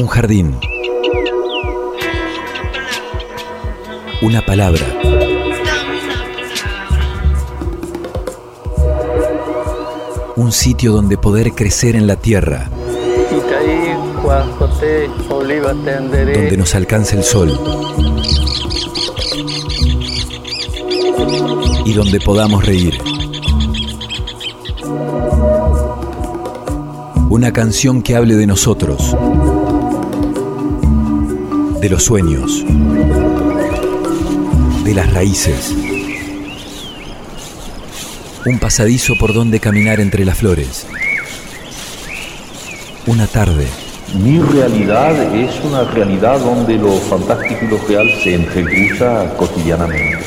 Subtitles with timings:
[0.00, 0.54] Un jardín.
[4.22, 4.86] Una palabra.
[10.36, 12.70] Un sitio donde poder crecer en la tierra.
[16.32, 17.58] Donde nos alcance el sol.
[21.84, 22.96] Y donde podamos reír.
[27.30, 29.16] Una canción que hable de nosotros.
[31.80, 32.64] De los sueños.
[34.84, 35.74] De las raíces.
[38.44, 40.86] Un pasadizo por donde caminar entre las flores.
[43.06, 43.68] Una tarde.
[44.20, 50.18] Mi realidad es una realidad donde lo fantástico y lo real se entrecruza cotidianamente.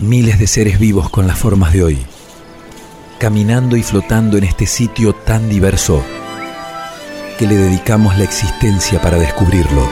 [0.00, 1.98] Miles de seres vivos con las formas de hoy,
[3.18, 6.04] caminando y flotando en este sitio tan diverso
[7.38, 9.88] que le dedicamos la existencia para descubrirlo.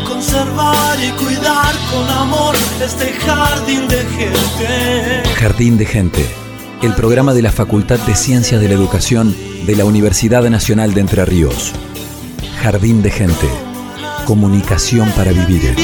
[0.00, 5.22] Conservar y cuidar con amor este jardín de gente.
[5.36, 6.26] Jardín de Gente,
[6.80, 11.02] el programa de la Facultad de Ciencias de la Educación de la Universidad Nacional de
[11.02, 11.72] Entre Ríos.
[12.62, 13.48] Jardín de Gente,
[14.24, 15.76] comunicación para vivir.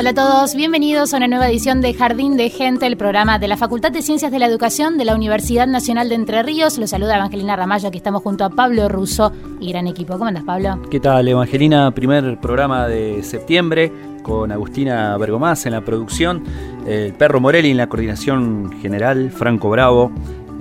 [0.00, 3.48] Hola a todos, bienvenidos a una nueva edición de Jardín de Gente, el programa de
[3.48, 6.78] la Facultad de Ciencias de la Educación de la Universidad Nacional de Entre Ríos.
[6.78, 10.14] Los saluda Evangelina Ramallo, aquí estamos junto a Pablo Russo y gran equipo.
[10.14, 10.80] ¿Cómo andas, Pablo?
[10.90, 11.90] ¿Qué tal, Evangelina?
[11.90, 16.44] Primer programa de septiembre con Agustina Bergomás en la producción,
[16.86, 20.10] el Perro Morelli en la coordinación general, Franco Bravo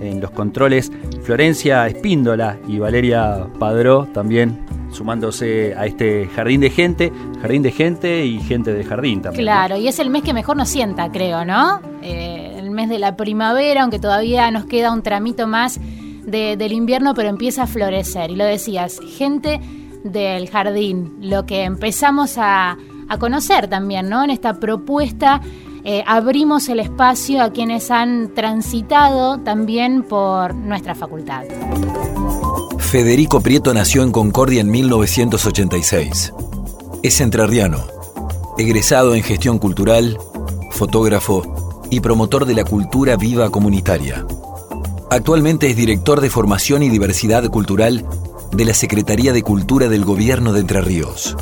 [0.01, 0.91] en los controles,
[1.23, 4.59] Florencia Espíndola y Valeria Padró también
[4.91, 7.11] sumándose a este jardín de gente,
[7.41, 9.43] jardín de gente y gente de jardín también.
[9.45, 11.79] Claro, y es el mes que mejor nos sienta, creo, ¿no?
[12.01, 15.79] Eh, el mes de la primavera, aunque todavía nos queda un tramito más
[16.25, 18.31] de- del invierno, pero empieza a florecer.
[18.31, 19.59] Y lo decías, gente
[20.03, 22.77] del jardín, lo que empezamos a,
[23.09, 24.23] a conocer también, ¿no?
[24.23, 25.41] En esta propuesta
[25.83, 31.43] eh, abrimos el espacio a quienes han transitado también por nuestra facultad.
[32.89, 36.33] Federico Prieto nació en Concordia en 1986.
[37.03, 37.85] Es entrerriano,
[38.57, 40.17] egresado en gestión cultural,
[40.71, 44.25] fotógrafo y promotor de la cultura viva comunitaria.
[45.11, 48.03] Actualmente es director de formación y diversidad cultural
[48.51, 51.37] de la Secretaría de Cultura del Gobierno de Entre Ríos.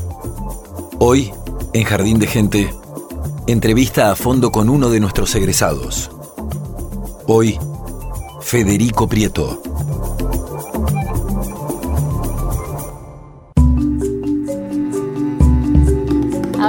[0.99, 1.31] Hoy,
[1.71, 2.73] en Jardín de Gente,
[3.47, 6.11] entrevista a fondo con uno de nuestros egresados.
[7.25, 7.57] Hoy,
[8.41, 9.61] Federico Prieto.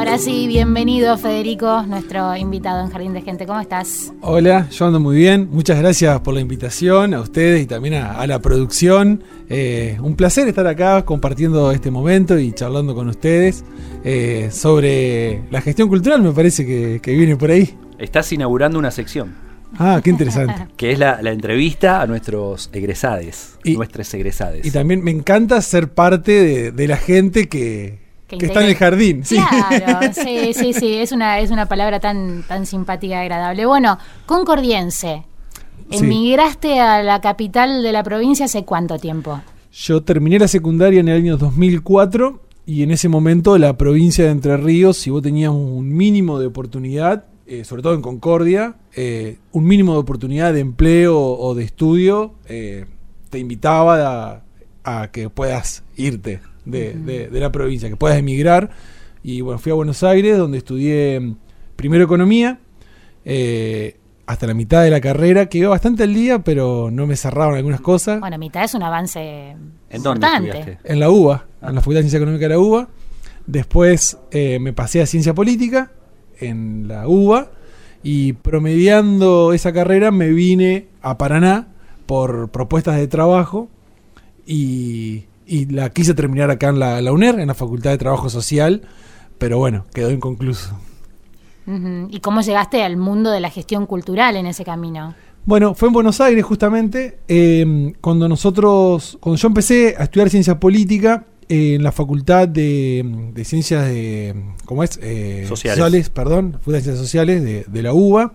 [0.09, 3.45] Ahora sí, bienvenido Federico, nuestro invitado en Jardín de Gente.
[3.45, 4.11] ¿Cómo estás?
[4.23, 5.51] Hola, yo ando muy bien.
[5.53, 9.23] Muchas gracias por la invitación a ustedes y también a, a la producción.
[9.51, 13.65] Eh, un placer estar acá compartiendo este momento y charlando con ustedes
[14.03, 17.77] eh, sobre la gestión cultural, me parece que, que viene por ahí.
[17.99, 19.35] Estás inaugurando una sección,
[19.77, 20.69] Ah, qué interesante.
[20.79, 24.65] que es la, la entrevista a nuestros egresades, Y- nuestros egresades.
[24.65, 28.69] Y también me encanta ser parte de, de la gente que, Que que está en
[28.69, 29.25] el jardín.
[29.25, 29.37] Sí.
[29.37, 33.65] Claro, sí, sí, sí, es una, es una palabra tan, tan simpática y agradable.
[33.67, 35.25] Bueno, concordiense,
[35.91, 35.97] Sí.
[36.05, 39.41] emigraste a la capital de la provincia hace cuánto tiempo?
[39.73, 44.31] Yo terminé la secundaria en el año 2004 y en ese momento la provincia de
[44.31, 49.39] Entre Ríos, si vos tenías un mínimo de oportunidad, eh, sobre todo en Concordia, eh,
[49.53, 52.85] un mínimo de oportunidad de empleo o de estudio, eh,
[53.31, 54.43] te invitaba
[54.85, 56.41] a, a que puedas irte
[56.71, 58.71] de, de- de la provincia, que puedas emigrar.
[59.23, 61.37] Y bueno, fui a Buenos Aires, donde estudié mm,
[61.77, 62.59] primero economía.
[63.25, 63.97] eh,
[64.27, 67.55] hasta la mitad de la carrera, que iba bastante al día, pero no me cerraron
[67.57, 68.21] algunas cosas.
[68.21, 69.57] Bueno, mitad es un avance
[69.89, 70.79] ¿En dónde importante.
[70.85, 72.89] En la UBA, en la Facultad de Ciencia Económica de la UBA.
[73.47, 75.93] Después eh, me pasé a Ciencia Política
[76.41, 77.51] en la UBA
[78.03, 81.69] y promediando esa carrera me vine a Paraná
[82.05, 83.71] por propuestas de trabajo
[84.47, 88.29] y, y la quise terminar acá en la, la UNER, en la Facultad de Trabajo
[88.29, 88.83] Social,
[89.39, 90.79] pero bueno, quedó inconcluso.
[92.11, 95.15] ¿Y cómo llegaste al mundo de la gestión cultural en ese camino?
[95.45, 100.59] Bueno, fue en Buenos Aires justamente, eh, cuando nosotros, cuando yo empecé a estudiar ciencia
[100.59, 104.35] política eh, en la Facultad de, de Ciencias de,
[104.65, 104.99] ¿cómo es?
[105.03, 106.11] Eh, Sociales.
[106.11, 108.35] perdón, Facultad de Ciencias Sociales de, de la UBA.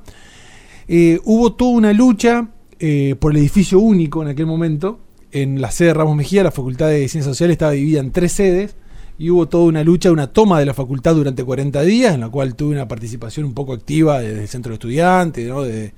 [0.88, 2.50] Eh, hubo toda una lucha
[2.80, 5.00] eh, por el edificio único en aquel momento.
[5.34, 8.76] En la sede Ramos Mejía, la Facultad de Ciencias Sociales estaba dividida en tres sedes
[9.18, 12.30] y hubo toda una lucha, una toma de la facultad durante 40 días, en la
[12.30, 15.64] cual tuve una participación un poco activa desde el centro de estudiantes, ¿no?
[15.64, 15.92] desde,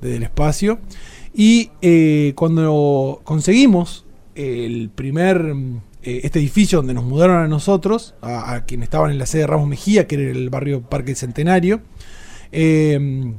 [0.00, 0.78] el espacio.
[1.34, 5.56] Y eh, cuando conseguimos el primer,
[6.04, 9.46] eh, este edificio donde nos mudaron a nosotros, a, quienes estaban en la sede de
[9.48, 11.80] Ramos Mejía, que era el barrio Parque Centenario,
[12.52, 13.34] eh,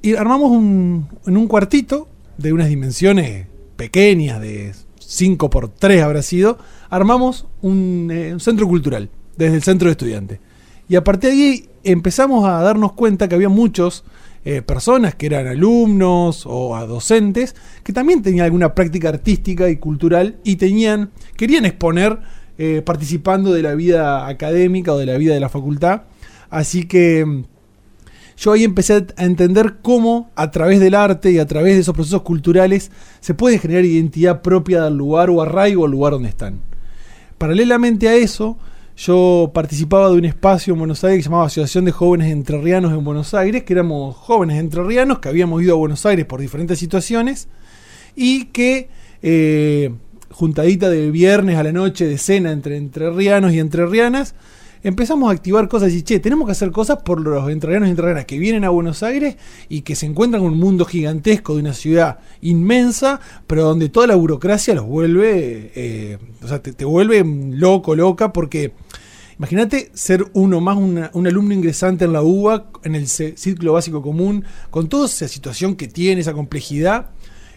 [0.00, 6.22] y armamos un, en un cuartito de unas dimensiones pequeñas, de 5 por 3 habrá
[6.22, 6.58] sido,
[6.90, 10.40] armamos un, eh, un centro cultural desde el centro de estudiantes.
[10.88, 14.04] Y a partir de ahí empezamos a darnos cuenta que había muchos
[14.46, 20.36] eh, personas que eran alumnos o docentes que también tenían alguna práctica artística y cultural
[20.44, 22.18] y tenían querían exponer
[22.58, 26.02] eh, participando de la vida académica o de la vida de la facultad
[26.50, 27.44] así que mm,
[28.36, 31.94] yo ahí empecé a entender cómo a través del arte y a través de esos
[31.94, 32.90] procesos culturales
[33.20, 36.60] se puede generar identidad propia del lugar o arraigo al lugar donde están.
[37.38, 38.58] Paralelamente a eso
[38.96, 42.92] yo participaba de un espacio en Buenos Aires que se llamaba Asociación de Jóvenes Entrerrianos
[42.92, 46.78] en Buenos Aires, que éramos jóvenes entrerrianos que habíamos ido a Buenos Aires por diferentes
[46.78, 47.48] situaciones
[48.14, 48.88] y que
[49.22, 49.92] eh,
[50.30, 54.34] juntadita de viernes a la noche de cena entre entrerrianos y entrerrianas,
[54.84, 58.26] empezamos a activar cosas y che, tenemos que hacer cosas por los entrerrianos y entrerrianas
[58.26, 59.36] que vienen a Buenos Aires
[59.68, 64.06] y que se encuentran con un mundo gigantesco de una ciudad inmensa, pero donde toda
[64.06, 68.74] la burocracia los vuelve, eh, o sea, te, te, vuelve loco, loca, porque
[69.38, 74.44] imagínate ser uno más un alumno ingresante en la UBA, en el ciclo básico común,
[74.70, 77.10] con toda esa situación que tiene, esa complejidad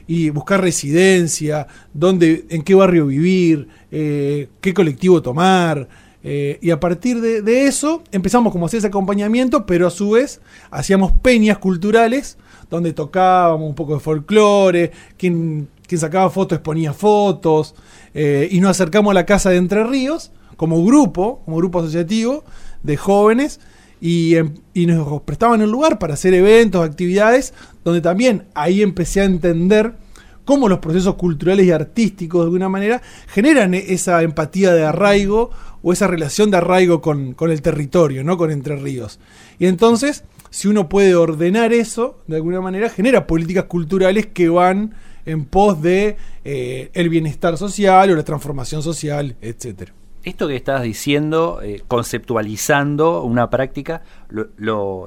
[0.08, 5.90] y buscar residencia, dónde, en qué barrio vivir, eh, qué colectivo tomar,
[6.24, 10.12] eh, y a partir de, eso empezamos como a hacer ese acompañamiento, pero a su
[10.12, 10.42] vez
[10.72, 12.38] hacíamos peñas culturales
[12.70, 17.76] donde tocábamos un poco de folclore, quien, quien sacaba fotos exponía fotos,
[18.14, 22.44] eh, y nos acercamos a la Casa de Entre Ríos como grupo, como grupo asociativo
[22.84, 23.60] de jóvenes,
[24.02, 24.36] y,
[24.74, 27.54] y nos prestaban el lugar para hacer eventos, actividades,
[27.84, 29.94] donde también ahí empecé a entender
[30.48, 35.52] cómo los procesos culturales y artísticos de alguna manera generan esa empatía de arraigo
[35.84, 38.38] o esa relación de arraigo con, el territorio, ¿no?
[38.38, 39.20] Con Entre Ríos.
[39.60, 44.96] Y entonces, si uno puede ordenar eso, de alguna manera, genera políticas culturales que van
[45.26, 46.16] en pos de
[46.46, 49.94] eh, el bienestar social o la transformación social, etcétera.
[50.24, 54.48] Esto que estás diciendo, eh, conceptualizando una práctica, lo,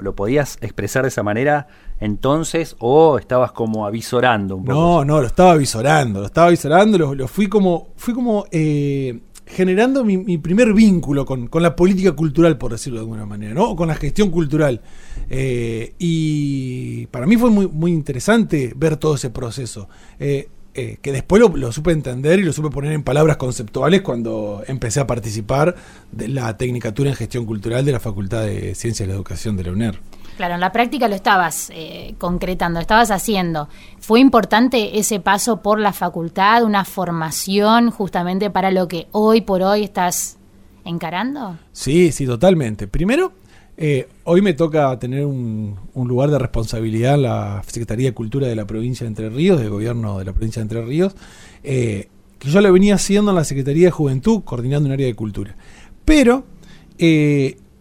[0.01, 1.69] lo, podías expresar de esa manera
[2.01, 4.79] entonces o estabas como avisorando un poco?
[4.79, 9.21] No, no, lo estaba avisorando, lo estaba avisorando, lo, lo fui como, fui como eh,
[9.51, 13.55] generando mi, mi, primer vínculo con, con, la política cultural, por decirlo de alguna manera,
[13.55, 13.71] ¿no?
[13.71, 14.81] O con la gestión cultural.
[15.29, 19.89] Eh, y para mí fue muy, muy interesante ver todo ese proceso.
[20.19, 24.03] Eh, eh, que después lo, lo, supe entender y lo supe poner en palabras conceptuales
[24.03, 25.75] cuando empecé a participar
[26.13, 29.65] de la Tecnicatura en Gestión Cultural de la Facultad de Ciencias de la Educación de
[29.65, 30.01] la UNER.
[30.37, 33.69] Claro, en la práctica lo estabas eh, concretando, lo estabas haciendo.
[33.99, 39.63] ¿Fue importante ese paso por la facultad, una formación justamente para lo que hoy por
[39.63, 40.39] hoy estás
[40.85, 41.59] encarando?
[41.73, 42.89] Sí, sí, totalmente.
[42.89, 43.33] Primero,
[43.77, 48.57] eh, hoy me toca tener un, lugar de responsabilidad en la Secretaría de Cultura de
[48.57, 51.15] la provincia de Entre Ríos, del gobierno de la provincia de Entre Ríos,
[51.63, 52.09] eh,
[52.39, 55.57] que yo lo venía haciendo en la Secretaría de Juventud, coordinando un área de cultura.
[56.05, 56.45] Pero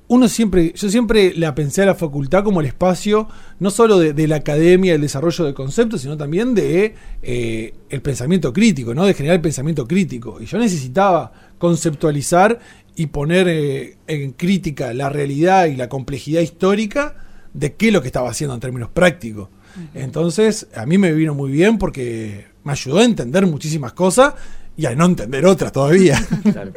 [0.10, 3.28] uno siempre, yo siempre la pensé a la facultad como el espacio
[3.60, 8.02] no solo de, de la academia, el desarrollo de conceptos, sino también de eh, el
[8.02, 9.06] pensamiento crítico, ¿no?
[9.06, 10.42] De generar el pensamiento crítico.
[10.42, 12.60] Y yo necesitaba conceptualizar
[12.96, 17.16] y poner eh, en crítica la realidad y la complejidad histórica
[17.54, 19.48] de qué es lo que estaba haciendo en términos prácticos.
[19.48, 20.04] Uh -huh.
[20.04, 24.34] Entonces, a mí me vino muy bien porque me ayudó a entender muchísimas cosas
[24.76, 26.20] y a no entender otras todavía.
[26.52, 26.74] Claro.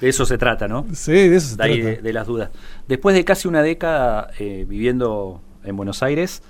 [0.00, 0.86] De eso se trata, ¿no?
[0.92, 1.72] Sí, de eso se de trata.
[1.72, 2.50] De, de, las dudas.
[2.88, 6.42] Después de casi una década eh, viviendo en Buenos Aires,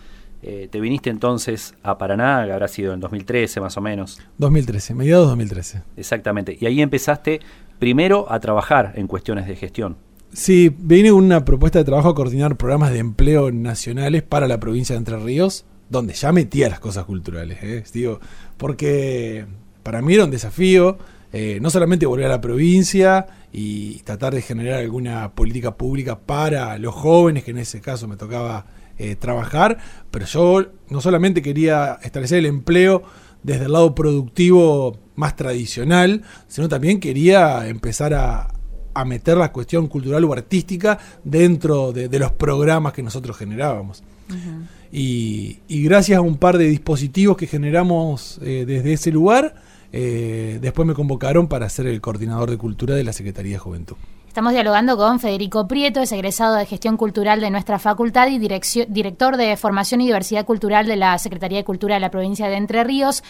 [0.42, 4.21] eh, te viniste entonces a Paraná, que habrá sido en 2013 más o menos.
[4.38, 5.83] 2013, mediados 2013.
[5.97, 6.57] Exactamente.
[6.59, 7.40] Y ahí empezaste
[7.78, 9.97] primero a trabajar en cuestiones de gestión.
[10.33, 14.95] Sí, vine una propuesta de trabajo a coordinar programas de empleo nacionales para la provincia
[14.95, 17.83] de Entre Ríos, donde ya metía las cosas culturales, ¿eh?
[17.92, 18.21] Digo,
[18.57, 19.45] porque
[19.83, 20.99] para mí era un desafío
[21.32, 26.78] eh, no solamente volver a la provincia y tratar de generar alguna política pública para
[26.78, 28.66] los jóvenes, que en ese caso me tocaba
[28.99, 29.78] eh, trabajar,
[30.10, 33.02] pero yo no solamente quería establecer el empleo
[33.42, 38.49] desde el lado productivo más tradicional, sino también quería empezar a,
[38.94, 44.02] a meter la cuestión cultural o artística dentro de, de los programas que nosotros generábamos.
[44.28, 44.66] Uh -huh.
[44.92, 49.54] y, y, gracias a un par de dispositivos que generamos eh, desde ese lugar,
[49.92, 53.97] eh, después me convocaron para ser el coordinador de cultura de la Secretaría de Juventud.
[54.30, 59.37] Estamos dialogando con Federico Prieto, es egresado de Gestión Cultural de nuestra facultad y director
[59.37, 62.85] de Formación y Diversidad Cultural de la Secretaría de Cultura de la provincia de Entre
[62.85, 63.25] Ríos.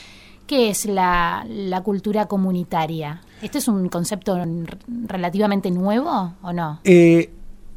[0.47, 1.47] ¿Qué es la,
[1.85, 3.23] cultura comunitaria?
[3.41, 4.39] ¿Este es un concepto
[5.07, 6.81] relativamente nuevo o no?
[6.85, 7.31] Eh,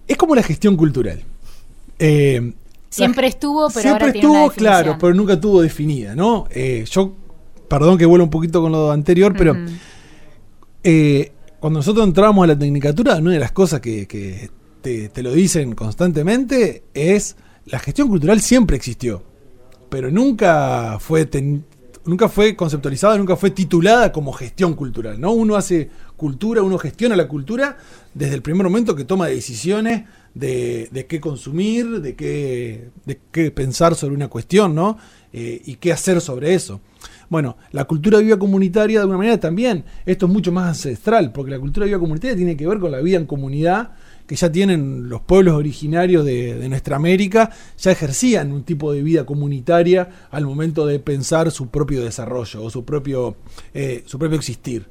[0.05, 1.23] es como la gestión cultural.
[1.99, 2.53] Eh,
[2.89, 6.45] siempre estuvo, pero siempre ahora estuvo, claro, pero nunca tuvo definida, ¿no?
[6.49, 7.13] Eh, yo,
[7.67, 9.55] perdón que vuelo un poquito con lo anterior, pero
[11.59, 14.49] cuando nosotros entramos a la tecnicatura, una de las cosas que,
[14.81, 19.23] te, lo dicen constantemente es la gestión cultural siempre existió,
[19.89, 21.25] pero nunca fue
[22.05, 25.31] nunca fue conceptualizada, nunca fue titulada como gestión cultural, ¿no?
[25.31, 27.77] Uno hace cultura, uno gestiona la cultura
[28.13, 30.03] desde el primer momento que toma decisiones
[30.33, 34.97] de, qué consumir, de qué, de qué pensar sobre una cuestión, ¿no?
[35.31, 36.81] Eh, y qué hacer sobre eso.
[37.33, 41.49] Bueno, la cultura viva comunitaria de alguna manera también, esto es mucho más ancestral, porque
[41.49, 43.93] la cultura viva comunitaria tiene que ver con la vida en comunidad
[44.27, 49.25] que ya tienen los pueblos originarios de, nuestra América, ya ejercían un tipo de vida
[49.25, 53.35] comunitaria al momento de pensar su propio desarrollo o su propio,
[53.73, 54.85] eh, su propio existir.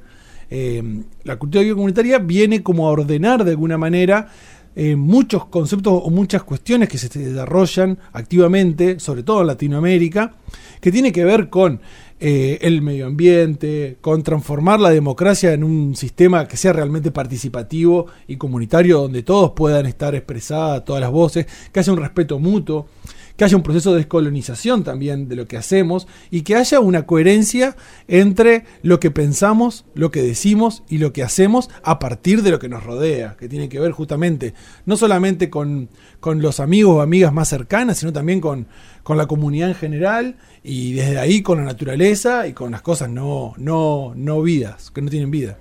[0.49, 0.83] Eh,
[1.23, 4.27] la cultura viva comunitaria viene como a ordenar de alguna manera
[4.75, 10.33] eh, muchos conceptos o muchas cuestiones que se desarrollan activamente, sobre todo en Latinoamérica,
[10.81, 11.79] que tiene que ver con
[12.25, 18.05] eh, el medio ambiente, con transformar la democracia en un sistema que sea realmente participativo
[18.29, 22.87] y comunitario, donde todos puedan estar expresadas todas las voces, que haya un respeto mutuo,
[23.37, 27.05] que haya un proceso de descolonización también de lo que hacemos y que haya una
[27.05, 27.75] coherencia
[28.07, 32.59] entre lo que pensamos, lo que decimos y lo que hacemos a partir de lo
[32.59, 34.53] que nos rodea, que tiene que ver justamente
[34.85, 38.67] no solamente con, con los amigos o amigas más cercanas, sino también con,
[39.01, 43.09] con la comunidad en general y desde ahí con la naturaleza y con las cosas
[43.09, 45.57] no, no, no vidas, que no tienen vida.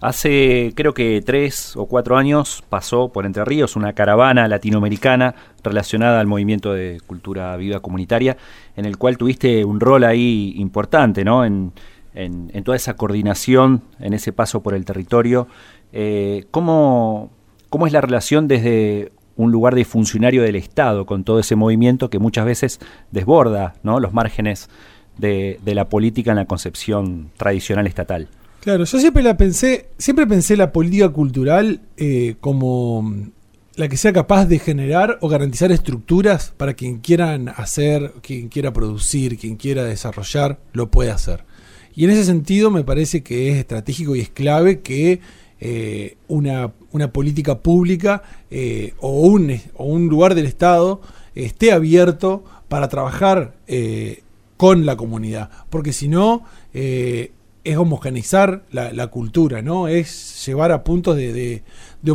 [0.00, 5.34] Hace creo que tres o cuatro años pasó por Entre Ríos una caravana latinoamericana
[5.64, 8.36] relacionada al movimiento de cultura viva comunitaria,
[8.76, 11.44] en el cual tuviste un rol ahí importante, ¿no?
[11.44, 11.72] En,
[12.16, 15.46] en, toda esa coordinación, en ese paso por el territorio.
[15.92, 17.30] Eh, ¿cómo,
[17.68, 22.10] ¿Cómo es la relación desde un lugar de funcionario del Estado con todo ese movimiento
[22.10, 24.00] que muchas veces desborda ¿no?
[24.00, 24.70] los márgenes
[25.18, 28.28] de, la política en la concepción tradicional estatal.
[28.66, 33.28] Claro, yo siempre la pensé, siempre pensé la política cultural eh, como
[33.76, 38.72] la que sea capaz de generar o garantizar estructuras para quien quieran hacer, quien quiera
[38.72, 41.44] producir, quien quiera desarrollar, lo puede hacer.
[41.94, 45.20] Y en ese sentido me parece que es estratégico y es clave que
[45.60, 46.72] eh, una,
[47.12, 51.00] política pública eh, o, un, o, un, lugar del Estado
[51.36, 53.54] esté abierto para trabajar
[54.56, 56.42] con la comunidad, porque si no
[57.66, 59.88] es homogeneizar la, cultura, ¿no?
[59.88, 61.62] es llevar a puntos de, de,
[62.00, 62.12] de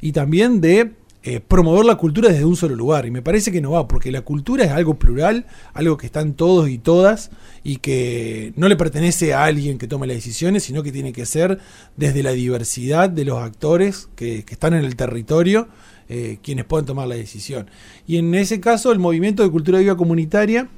[0.00, 0.92] y también de
[1.26, 3.06] eh, promover la cultura desde un solo lugar.
[3.06, 6.34] Y me parece que no va, porque la cultura es algo plural, algo que están
[6.34, 7.30] todos y todas,
[7.62, 11.24] y que no le pertenece a alguien que tome las decisiones, sino que tiene que
[11.24, 11.60] ser
[11.96, 15.68] desde la diversidad de los actores que, están en el territorio.
[16.10, 17.70] Eh, quienes pueden tomar la decisión.
[18.06, 20.68] Y en ese caso, el movimiento de cultura viva comunitaria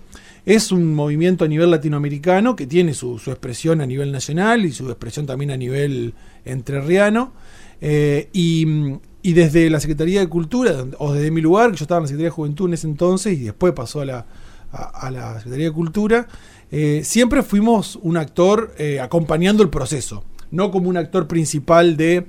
[0.47, 4.89] es un movimiento a nivel latinoamericano que tiene su, expresión a nivel nacional y su
[4.89, 7.33] expresión también a nivel entrerriano.
[7.81, 8.65] Eh, y,
[9.23, 12.09] y desde la Secretaría de Cultura, o desde mi lugar, que yo estaba en la
[12.09, 14.27] Secretaría de Juventud en ese entonces y después pasó a la,
[14.71, 16.29] a, la Secretaría de Cultura,
[16.71, 20.23] eh, siempre fuimos un actor eh, acompañando el proceso,
[20.53, 22.29] no como un actor principal de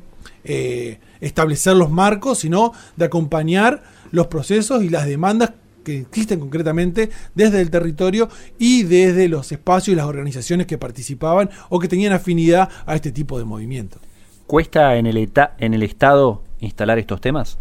[1.19, 5.51] establecer los marcos, sino de acompañar los procesos y las demandas
[5.87, 8.27] que existen concretamente desde el territorio
[8.59, 13.13] y desde los espacios y las organizaciones que participaban o que tenían afinidad a este
[13.13, 14.01] tipo de movimientos.
[14.47, 17.57] ¿Cuesta en el, en el Estado instalar estos temas?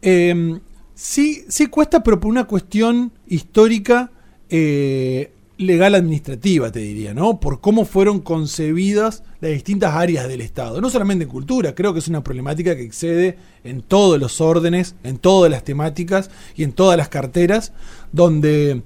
[0.00, 0.60] Em,
[0.94, 4.10] sí, sí cuesta, pero por una cuestión histórica,
[4.48, 7.40] eh, legal administrativa, te diría, ¿no?
[7.40, 10.80] Por cómo fueron concebidas las distintas áreas del Estado.
[10.80, 14.96] No solamente en cultura, creo que es una problemática que excede en todos los órdenes,
[15.02, 17.72] en todas las temáticas y en todas las carteras,
[18.12, 18.82] donde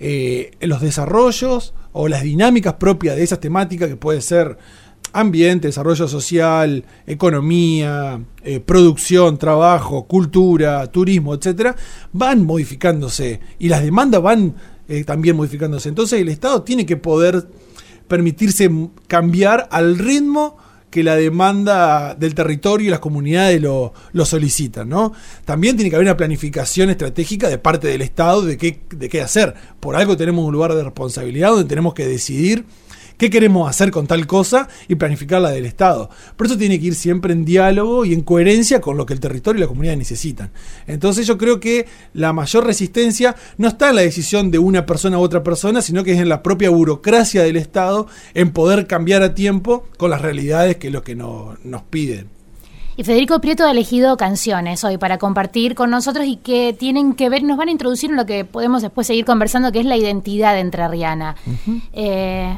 [0.00, 4.58] eh, los desarrollos o las dinámicas propias de esas temáticas, que puede ser
[5.12, 11.76] ambiente, desarrollo social, economía, eh, producción, trabajo, cultura, turismo, etcétera,
[12.12, 14.54] van modificándose y las demandas van
[14.88, 15.88] eh, también modificándose.
[15.88, 17.46] Entonces el Estado tiene que poder
[18.08, 18.70] permitirse
[19.06, 20.58] cambiar al ritmo
[20.90, 25.12] que la demanda del territorio y las comunidades lo, lo solicitan, ¿no?
[25.44, 29.20] También tiene que haber una planificación estratégica de parte del Estado de qué, de qué
[29.20, 29.54] hacer.
[29.80, 32.64] Por algo tenemos un lugar de responsabilidad donde tenemos que decidir
[33.16, 36.10] qué queremos hacer con tal cosa y planificarla del Estado.
[36.36, 39.20] Por eso tiene que ir siempre en diálogo y en coherencia con lo que el
[39.20, 40.50] territorio y la comunidad necesitan.
[40.86, 45.18] Entonces yo creo que la mayor resistencia no está en la decisión de una persona
[45.18, 49.22] u otra persona, sino que es en la propia burocracia del Estado en poder cambiar
[49.22, 52.34] a tiempo con las realidades que es lo que no, nos piden.
[52.96, 57.28] Y Federico Prieto ha elegido canciones hoy para compartir con nosotros y que tienen que
[57.28, 59.96] ver, nos van a introducir en lo que podemos después seguir conversando, que es la
[59.96, 61.34] identidad entrerriana.
[61.92, 62.56] eh,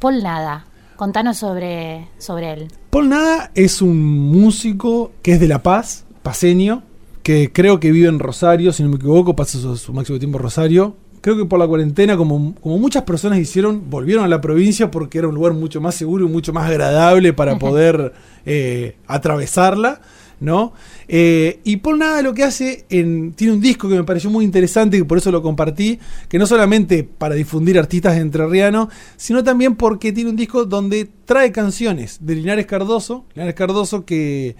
[0.00, 0.64] Paul Nada,
[0.96, 2.68] contanos sobre, sobre él.
[2.88, 6.82] Paul Nada es un músico que es de La Paz, paseño,
[7.22, 10.38] que creo que vive en Rosario, si no me equivoco, pasa su, su máximo tiempo
[10.38, 10.96] en Rosario.
[11.20, 15.18] Creo que por la cuarentena, como, como muchas personas hicieron, volvieron a la provincia porque
[15.18, 18.14] era un lugar mucho más seguro y mucho más agradable para poder
[18.46, 20.00] eh, atravesarla.
[20.40, 20.72] ¿No?
[21.06, 24.44] Eh, y Paul Nada lo que hace, en, tiene un disco que me pareció muy
[24.44, 29.76] interesante y por eso lo compartí, que no solamente para difundir artistas entrerrianos, sino también
[29.76, 34.56] porque tiene un disco donde trae canciones de Linares Cardoso, Linares Cardoso que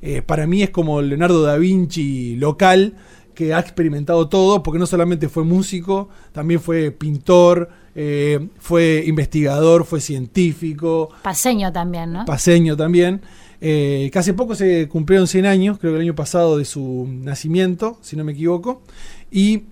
[0.00, 2.94] eh, para mí es como Leonardo da Vinci local,
[3.34, 9.84] que ha experimentado todo, porque no solamente fue músico, también fue pintor, eh, fue investigador,
[9.84, 11.10] fue científico.
[11.22, 12.24] Paseño también, ¿no?
[12.24, 13.22] Paseño también.
[13.66, 17.08] Eh, que hace poco se cumplieron 100 años, creo que el año pasado, de su
[17.08, 18.82] nacimiento, si no me equivoco.
[19.30, 19.62] Y,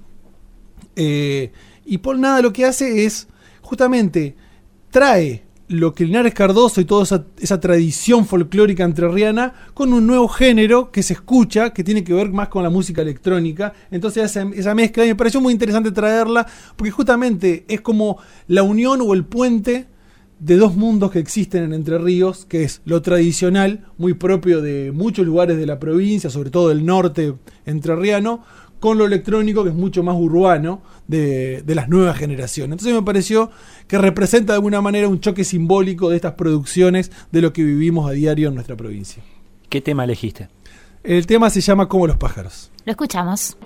[0.96, 1.52] eh,
[1.84, 3.28] y Nada lo que hace es,
[3.60, 4.34] justamente,
[4.90, 10.90] trae lo que Linares Cardoso y toda esa, tradición folclórica entrerriana con un nuevo género
[10.90, 13.74] que se escucha, que tiene que ver más con la música electrónica.
[13.90, 16.46] Entonces esa, esa mezcla, me pareció muy interesante traerla,
[16.76, 19.91] porque justamente es como la unión o el puente
[20.42, 24.90] de dos mundos que existen en Entre Ríos, que es lo tradicional, muy propio de
[24.90, 27.34] muchos lugares de la provincia, sobre todo del norte
[27.64, 28.42] entrerriano,
[28.80, 32.72] con lo electrónico, que es mucho más urbano, de, de, las nuevas generaciones.
[32.72, 33.52] Entonces me pareció
[33.86, 38.10] que representa de alguna manera un choque simbólico de estas producciones de lo que vivimos
[38.10, 39.22] a diario en nuestra provincia.
[39.68, 40.48] ¿Qué tema elegiste?
[41.04, 42.72] El tema se llama Como los pájaros.
[42.84, 43.56] Lo escuchamos.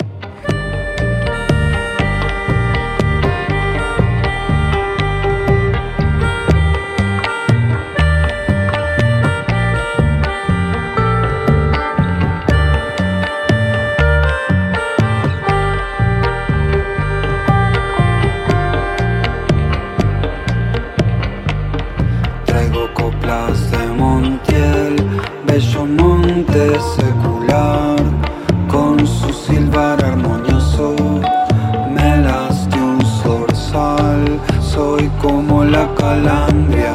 [35.70, 36.94] La calandria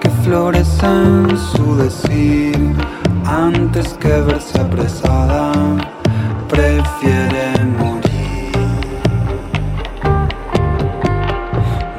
[0.00, 2.74] que florece en su decir.
[3.24, 5.52] Antes que verse apresada
[6.48, 7.46] prefiere
[7.78, 8.52] morir.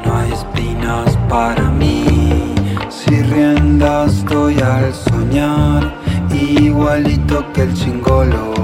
[0.04, 2.54] No hay espinas para mí
[2.88, 5.94] si riendas doy al soñar.
[6.30, 8.54] Igualito que el chingolo.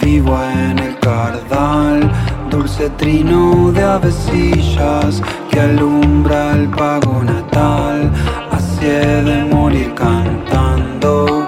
[0.00, 2.10] Vivo en el cardal,
[2.50, 5.22] dulce trino de avecillas
[5.60, 8.10] que alumbra el pago natal.
[8.50, 11.39] Así de morir cantando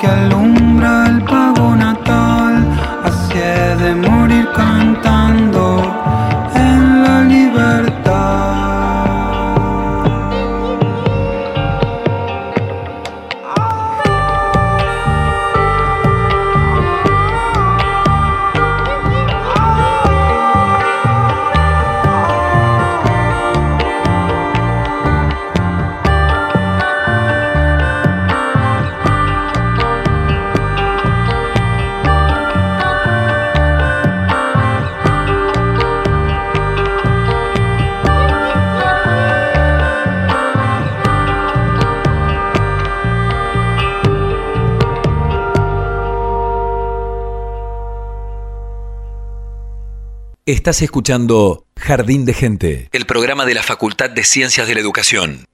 [0.00, 1.13] que alumbra
[50.64, 55.44] Estás escuchando Jardín de Gente, el programa de la Facultad de Ciencias de la Educación.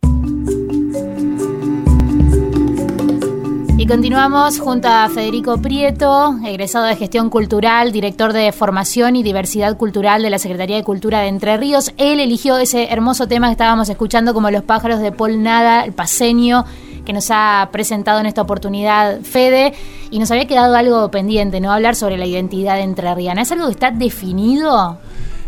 [3.76, 9.76] Y continuamos junto a Federico Prieto, egresado de Gestión Cultural, director de Formación y Diversidad
[9.76, 11.92] Cultural de la Secretaría de Cultura de Entre Ríos.
[11.96, 15.92] Él eligió ese hermoso tema que estábamos escuchando como Los pájaros de Paul Nada, el
[15.92, 16.66] paseño
[17.04, 19.72] que nos ha presentado en esta oportunidad Fede,
[20.10, 21.72] y nos había quedado algo pendiente, ¿no?
[21.72, 23.42] Hablar sobre la identidad entrerriana.
[23.42, 24.98] ¿Es algo que está definido?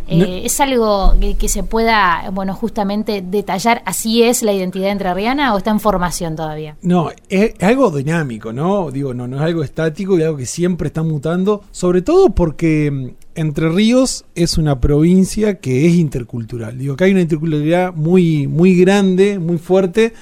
[0.09, 5.55] Eh, ¿Es algo que, que, se pueda, bueno, justamente detallar así es la identidad entrerriana
[5.55, 6.77] o está en formación todavía?
[6.83, 8.91] No, es, algo dinámico, ¿no?
[8.91, 12.91] Digo, no, no es algo estático y algo que siempre está mutando, sobre todo porque
[12.91, 16.77] mm, Entre Ríos es una provincia que es intercultural.
[16.77, 20.13] Digo, que hay una interculturalidad muy, muy grande, muy fuerte.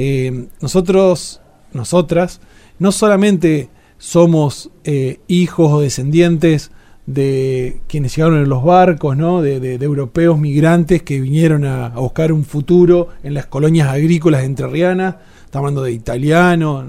[0.00, 1.40] Eh, nosotros,
[1.72, 2.40] nosotras,
[2.78, 6.70] no solamente somos eh, hijos o descendientes
[7.06, 9.42] de quienes llegaron en los barcos, ¿no?
[9.42, 15.16] de, europeos migrantes que vinieron a, buscar un futuro en las colonias agrícolas entrerrianas.
[15.44, 16.84] Estamos hablando de italianos.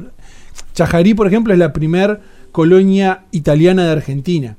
[0.76, 4.56] Chajarí, por ejemplo, es la primer colonia italiana de Argentina.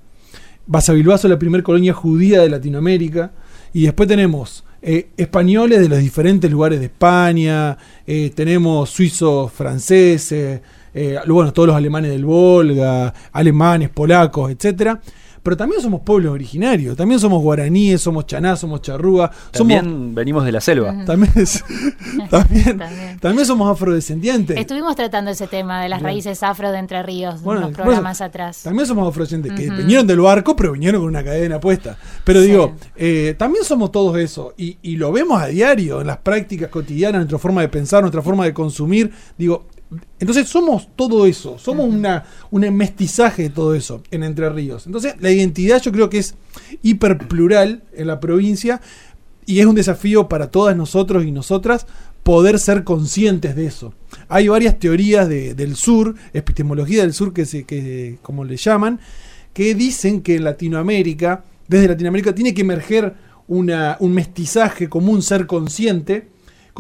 [0.67, 3.31] Basavilbaso es la primera colonia judía de Latinoamérica.
[3.73, 10.61] Y después tenemos eh, españoles de los diferentes lugares de España, eh, tenemos suizos franceses,
[10.95, 15.01] eh, bueno, todos los alemanes del Volga, alemanes, polacos, etcétera
[15.43, 19.31] pero también somos pueblos originarios, también somos guaraníes, somos chaná, somos charrúa.
[19.51, 21.05] También somos, venimos de la selva.
[21.05, 21.33] También,
[22.31, 23.19] también, también.
[23.19, 24.57] también, somos afrodescendientes.
[24.59, 28.63] Estuvimos tratando ese tema de las raíces afro de Entre Ríos bueno, unos programas atrás.
[28.63, 29.77] También somos afrodescendientes, uh -huh.
[29.77, 31.97] que vinieron del barco, pero vinieron con una cadena puesta.
[32.25, 32.49] Pero sí.
[32.49, 36.69] digo, eh, también somos todos eso, y, y lo vemos a diario en las prácticas
[36.69, 39.11] cotidianas, nuestra forma de pensar, nuestra forma de consumir.
[39.39, 39.67] Digo,
[40.21, 44.87] entonces somos todo eso, somos una, un mestizaje de todo eso en Entre Ríos.
[44.87, 46.35] Entonces la identidad yo creo que es
[46.83, 48.81] hiper plural en la provincia
[49.47, 51.87] y es un desafío para todas nosotros y nosotras
[52.23, 53.95] poder ser conscientes de eso.
[54.29, 59.01] Hay varias teorías de, del sur, epistemología del sur que, se, que como le llaman,
[59.53, 63.15] que dicen que en Latinoamérica, desde Latinoamérica tiene que emerger
[63.49, 66.29] una, un mestizaje como un ser consciente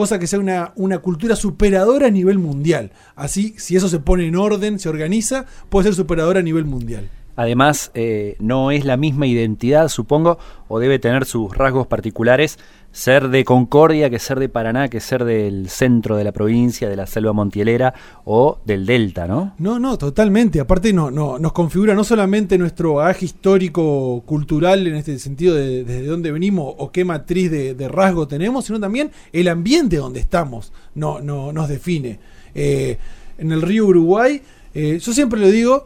[0.01, 2.91] cosa que sea una, una, cultura superadora a nivel mundial.
[3.17, 7.11] Así, si eso se pone en orden, se organiza, puede ser superadora a nivel mundial.
[7.37, 10.39] Además, eh, no es la misma identidad, supongo,
[10.69, 12.59] o debe tener sus rasgos particulares,
[12.93, 16.97] ser de Concordia que ser de Paraná, que ser del centro de la provincia, de
[16.97, 19.55] la selva montielera o del delta, ¿no?
[19.59, 20.61] No, no, totalmente.
[20.61, 25.85] Aparte no, no, nos configura no solamente nuestro bagaje histórico, cultural, en este sentido de
[25.85, 30.73] desde dónde venimos o qué matriz de, rasgo tenemos, sino también el ambiente donde estamos
[30.95, 32.19] no, no, nos define.
[32.55, 32.99] Eh,
[33.39, 34.43] en el río Uruguay,
[34.75, 35.85] eh, yo siempre lo digo,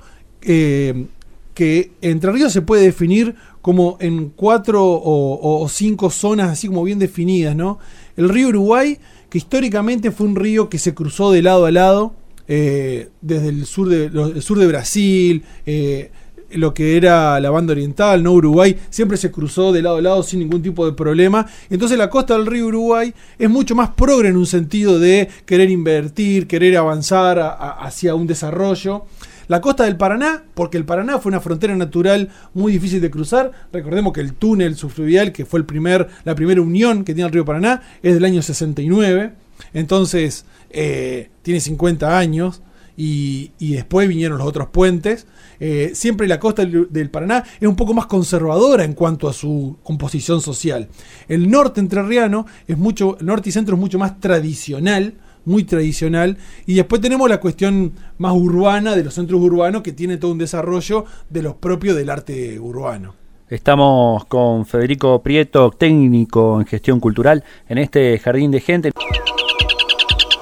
[1.55, 6.99] que Entre Ríos se puede definir como en cuatro o, cinco zonas así como bien
[6.99, 7.79] definidas, ¿no?
[8.17, 8.99] El río Uruguay,
[9.31, 12.15] que históricamente fue un río que se cruzó de lado a lado,
[12.47, 16.11] eh, desde el sur de, sur de Brasil, eh,
[16.51, 18.33] lo que era la banda oriental, ¿no?
[18.33, 21.47] Uruguay, siempre se cruzó de lado a lado sin ningún tipo de problema.
[21.71, 25.71] Entonces la costa del río Uruguay es mucho más progre en un sentido de querer
[25.71, 27.39] invertir, querer avanzar
[27.81, 29.05] hacia un desarrollo.
[29.49, 33.53] La costa del Paraná, porque el Paraná fue una frontera natural muy difícil de cruzar.
[33.73, 37.83] Recordemos que el túnel subfluvial, que fue la primera unión que tiene el río Paraná,
[38.03, 39.33] es del año 69.
[39.73, 42.63] Entonces, eh, tiene 50 años.
[42.97, 45.27] Y, después vinieron los otros puentes.
[45.59, 49.33] Eh, siempre la costa del, del, Paraná es un poco más conservadora en cuanto a
[49.33, 50.89] su composición social.
[51.27, 56.37] El norte entrerriano es mucho, el norte y centro es mucho más tradicional, muy tradicional.
[56.67, 60.39] Y después tenemos la cuestión más urbana de los centros urbanos que tiene todo un
[60.39, 63.15] desarrollo de los propios del arte urbano.
[63.49, 68.91] Estamos con Federico Prieto, técnico en gestión cultural, en este jardín de gente.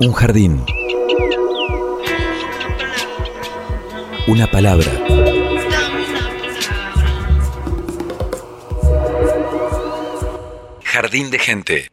[0.00, 0.64] Un jardín.
[4.28, 4.86] Una palabra.
[10.84, 11.88] Jardín de gente.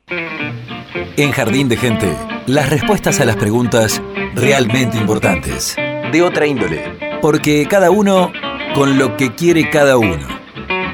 [1.18, 2.16] En Jardín de gente
[2.50, 4.02] las respuestas a las preguntas
[4.34, 5.76] realmente importantes,
[6.12, 8.32] de otra índole, porque cada uno
[8.74, 10.28] con lo que quiere cada uno.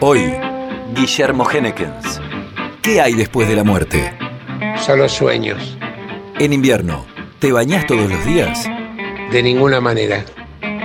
[0.02, 0.34] Hoy,
[0.94, 2.20] Guillermo Hennekens.
[2.82, 4.14] ¿Qué hay después de la muerte?
[4.78, 5.78] Solo sueños.
[6.40, 7.06] En invierno,
[7.40, 8.68] ¿te bañas todos los días?
[9.32, 10.26] De ninguna manera.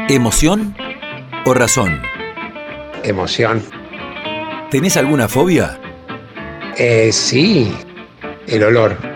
[0.08, 0.76] ¿Emoción
[1.46, 2.00] o razón?
[3.02, 3.60] Emoción.
[4.70, 5.80] ¿Tenés alguna fobia?
[6.76, 7.74] Eh, sí,
[8.46, 9.09] el olor.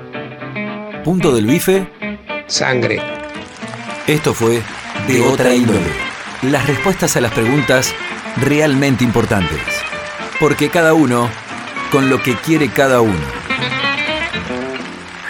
[1.05, 1.87] Punto del bife.
[2.47, 2.99] Sangre.
[4.07, 4.63] Esto fue
[5.07, 5.81] De otra índole.
[6.41, 7.95] Las respuestas a las preguntas
[8.39, 9.61] realmente importantes.
[10.41, 11.29] Porque cada uno
[11.93, 13.27] con lo que quiere cada uno.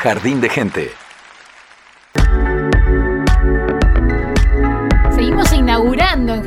[0.00, 1.03] Jardín de gente.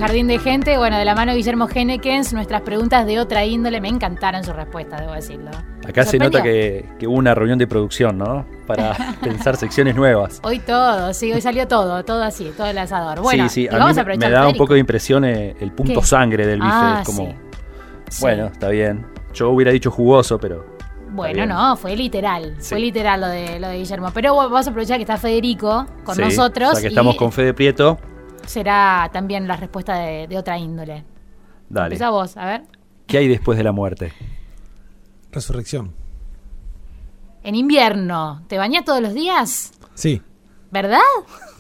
[0.08, 3.82] Jardín de Gente, bueno, de la mano de Guillermo Genekens, nuestras preguntas de otra índole.
[3.82, 5.52] Me encantaron sus respuestas, debo decirlo.
[5.86, 8.46] Acá ¿Te se nota que, que hubo una reunión de producción, ¿no?
[8.66, 10.40] Para pensar secciones nuevas.
[10.44, 13.20] Hoy todo, sí, hoy salió todo, todo así, todo el asador.
[13.20, 15.74] Bueno, sí, sí, a vamos mí a me- da un poco de impresión eh, el
[15.74, 16.06] punto ¿Qué?
[16.08, 16.72] sangre del bife.
[16.74, 17.36] Ah, es como, sí.
[18.08, 18.22] Sí.
[18.22, 19.06] bueno, está bien.
[19.34, 20.66] Yo hubiera dicho jugoso, pero
[21.10, 22.70] Bueno, no, fue literal, Sí.
[22.70, 24.12] fue literal lo de, lo de Guillermo.
[24.14, 27.34] Pero vamos a aprovechar que está Federico con sí, nosotros O sea que estamos con
[27.34, 28.00] Fede Prieto.
[28.48, 31.04] Será también la respuesta de, de otra índole.
[31.70, 31.88] Dale.
[31.96, 32.64] Empezá vos, a ver.
[33.06, 34.12] ¿Qué hay después de la muerte?
[35.32, 35.94] Resurrección.
[37.44, 39.72] En invierno, ¿te bañás todos los días?
[39.94, 40.22] Sí.
[40.72, 41.00] ¿Verdad?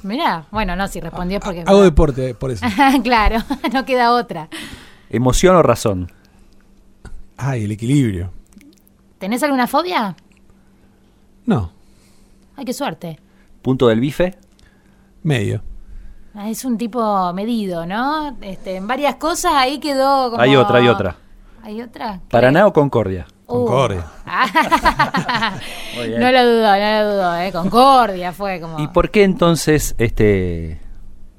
[0.04, 1.63] Mira, bueno, no, si respondió es porque...
[1.65, 2.65] Hago deporte, por eso.
[3.04, 3.38] claro,
[3.73, 4.50] no queda otra.
[5.10, 6.12] ¿Emoción o razón?
[7.38, 8.32] Ay, el equilibrio.
[9.19, 10.15] ¿Tenés alguna fobia?
[11.45, 11.71] No,
[12.58, 13.19] Ay, qué suerte.
[13.62, 14.36] ¿Punto del bife?
[15.23, 15.62] medio.
[16.45, 18.38] Es un tipo medido, ¿no?
[18.41, 20.41] Este, en varias cosas ahí quedó como...
[20.41, 21.15] Hay otra, hay otra.
[21.63, 22.21] ¿Hay otra?
[22.30, 23.26] ¿Paraná o Concordia?
[23.47, 23.65] Uh.
[23.65, 24.06] Concordia.
[26.19, 27.52] No lo dudó, no lo dudó, ¿eh?
[27.52, 28.80] Concordia fue como...
[28.80, 30.80] ¿Y por qué entonces este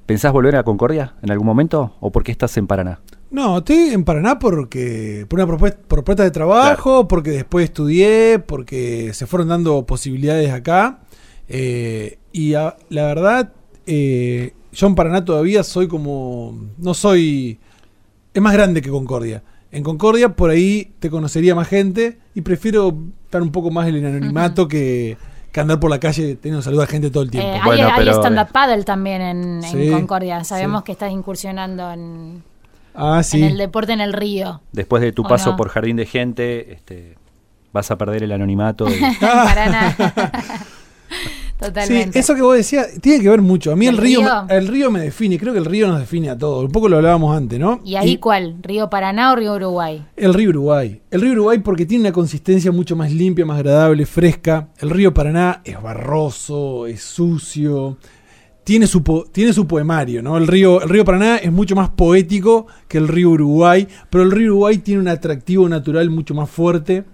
[0.07, 1.95] pensás volver a Concordia en algún momento?
[2.01, 2.99] ¿O por qué estás en Paraná?
[3.31, 8.39] No, estoy en Paraná porque por una propuesta, por propuesta de trabajo, porque después estudié,
[8.45, 11.01] porque se fueron dando posibilidades acá.
[11.49, 13.53] eh, y a- la verdad,
[13.87, 16.59] eh, yo en Paraná todavía soy como.
[16.79, 17.59] No soy.
[18.35, 19.43] Es más grande que Concordia.
[19.71, 23.97] En Concordia por ahí te conocería más gente y prefiero estar un poco más en
[23.97, 25.19] el anonimato que,
[25.53, 27.51] que andar por la calle teniendo salud a gente todo el tiempo.
[27.55, 30.43] Eh, Bueno, hay hay pero- stand-up paddle también en, Concordia.
[30.45, 30.85] Sabemos sí.
[30.87, 32.43] que estás incursionando en,
[32.95, 33.43] ah, sí.
[33.43, 34.63] en el deporte en el río.
[34.73, 35.57] Después de tu ¿O paso no?
[35.57, 37.17] por Jardín de Gente, este,
[37.73, 38.89] vas a perder el anonimato.
[38.89, 39.95] y- Para
[41.61, 41.73] nada.
[41.83, 42.19] Sí, Totalmente.
[42.19, 43.73] eso que vos decías tiene que ver mucho.
[43.73, 46.31] A mí el ¿El río, el río me define, creo que el río nos define
[46.31, 46.65] a todos.
[46.65, 47.81] Un poco lo hablábamos antes, ¿no?
[47.85, 48.57] ¿Y ahí cuál?
[48.63, 50.05] ¿Río Paraná o Río Uruguay?
[50.17, 51.01] el río Uruguay.
[51.11, 54.69] El río Uruguay porque tiene una consistencia mucho más limpia, más agradable, fresca.
[54.79, 57.97] El río Paraná es barroso, es sucio.
[58.65, 60.37] Tiene su, po- tiene su poemario, ¿no?
[60.37, 64.31] El río, el río Paraná es mucho más poético que el río Uruguay, pero el
[64.31, 67.05] río Uruguay tiene un atractivo natural mucho más fuerte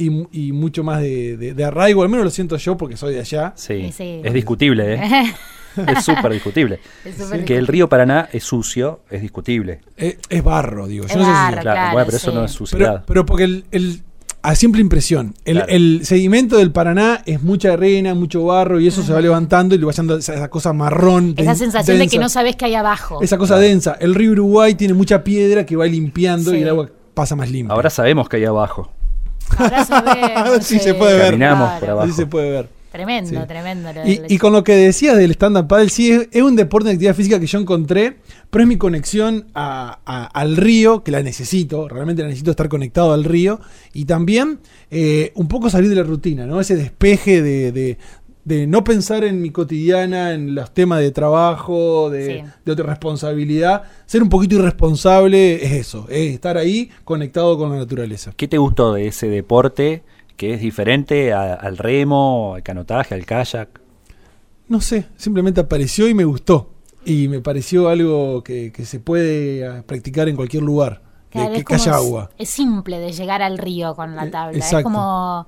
[0.00, 2.96] y, mu- y mucho más de, de- de arraigo, al menos lo siento yo porque
[2.96, 3.52] soy de allá.
[3.56, 5.34] Sí, Sí, es discutible, ¿eh?
[5.96, 6.80] es súper discutible.
[7.04, 9.80] Es Que el río Paraná es sucio, es discutible.
[9.96, 11.04] Es, es barro, digo.
[11.06, 11.60] Yo Es no sé si- barro.
[11.62, 13.04] Claro, bueno, pero eso no es Pero, suciedad.
[13.06, 14.02] pero porque el, el-
[14.42, 15.70] a simple impresión, el, Claro.
[15.70, 19.78] el sedimento del Paraná es mucha arena, mucho barro y eso se va levantando y
[19.78, 21.34] le va echando esa, esa cosa marrón.
[21.36, 23.20] Esa den- sensación de que no sabes qué hay abajo.
[23.22, 23.98] Esa cosa densa.
[24.00, 26.56] El río Uruguay tiene mucha piedra que va limpiando Sí.
[26.56, 27.74] y el agua pasa más limpia.
[27.74, 28.90] Ahora sabemos que hay abajo.
[29.58, 31.24] Ahora sabemos, Sí, se puede ver.
[31.26, 32.04] Caminamos por abajo.
[32.08, 32.80] Así se puede ver.
[32.90, 33.46] Tremendo, Sí.
[33.46, 33.92] tremendo.
[33.92, 36.56] lo Y, del- y con lo que decías del stand-up paddle, sí, es, es un
[36.56, 38.16] deporte de actividad física que yo encontré,
[38.50, 42.68] pero es mi conexión a- a- al río, que la necesito, realmente la necesito estar
[42.68, 43.60] conectado al río,
[43.92, 44.58] y también
[44.90, 46.60] eh, un poco salir de la rutina, ¿no?
[46.60, 47.96] Ese despeje de, de-
[48.50, 52.50] de no pensar en mi cotidiana, en los temas de trabajo, de, Sí.
[52.64, 53.84] de otra responsabilidad.
[54.06, 58.32] Ser un poquito irresponsable es eso, es estar ahí conectado con la naturaleza.
[58.36, 60.02] ¿Qué te gustó de ese deporte
[60.36, 63.80] que es diferente a- al remo, al canotaje, al kayak?
[64.68, 66.70] No sé, simplemente apareció y me gustó.
[67.04, 71.52] Y me pareció algo que, que se puede eh, practicar en cualquier lugar, que, Claro,
[71.52, 72.30] que- es que haya como- agua.
[72.36, 74.58] Es simple de llegar al río con la Eh, tabla.
[74.58, 75.46] Es como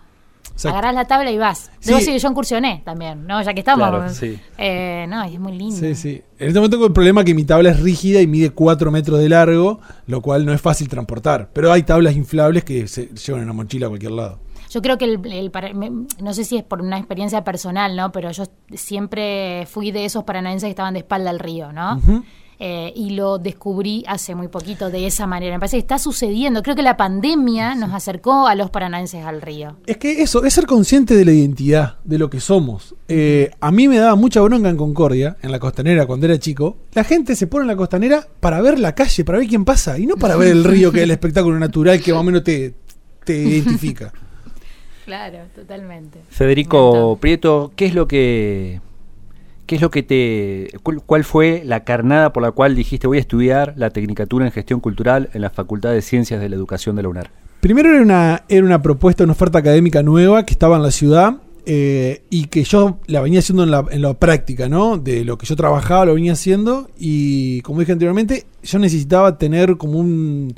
[0.53, 0.69] Exacto.
[0.69, 1.71] agarrás la tabla y vas.
[1.81, 1.89] Sí.
[1.89, 3.43] Debo decir que yo incursioné también, ¿no?
[3.43, 3.89] Ya que estamos.
[3.89, 4.39] Claro, sí.
[4.59, 5.77] Eh, no, es muy lindo.
[5.77, 6.23] Sí, sí.
[6.39, 9.19] En este momento tengo el problema que mi tabla es rígida y mide 4 metros
[9.19, 11.51] de largo, lo cual no es fácil transportar.
[11.53, 14.41] Pero hay tablas inflables que se llevan en una mochila a cualquier lado.
[14.71, 15.53] Yo creo que el,
[16.23, 18.11] no sé si es por una experiencia personal, ¿no?
[18.11, 21.97] Pero yo siempre fui de esos paranaenses que estaban de espalda al río, ¿no?
[21.97, 22.25] Ujú.
[22.65, 25.57] Eh, y lo descubrí hace muy poquito de esa manera.
[25.57, 26.63] Me parece que está sucediendo.
[26.63, 29.79] Creo que la pandemia nos acercó a los paranaenses al río.
[29.85, 32.95] Es que eso, es ser consciente de la identidad, de lo que somos.
[33.09, 36.77] Eh, a mí me daba mucha bronca en Concordia, en la costanera, cuando era chico.
[36.93, 39.99] La gente se pone en la costanera para ver la calle, para ver quién pasa,
[39.99, 42.45] y no para ver el río, que es el espectáculo natural que más o menos
[42.45, 42.75] te,
[43.25, 44.13] te identifica.
[45.05, 46.21] Claro, totalmente.
[46.29, 48.81] Federico Prieto, ¿qué es lo que
[49.73, 53.21] qué es lo que te cuál, fue la carnada por la cual dijiste voy a
[53.21, 57.03] estudiar la Tecnicatura en Gestión Cultural en la Facultad de Ciencias de la Educación de
[57.03, 57.31] la UNAR?
[57.61, 61.37] Primero era una, era una propuesta, una oferta académica nueva que estaba en la ciudad
[61.65, 64.99] eh, y que yo la venía haciendo en la, en la práctica, ¿no?
[64.99, 69.79] De lo que yo trabajaba, lo venía haciendo y como dije anteriormente, yo necesitaba tener
[69.79, 70.55] como un,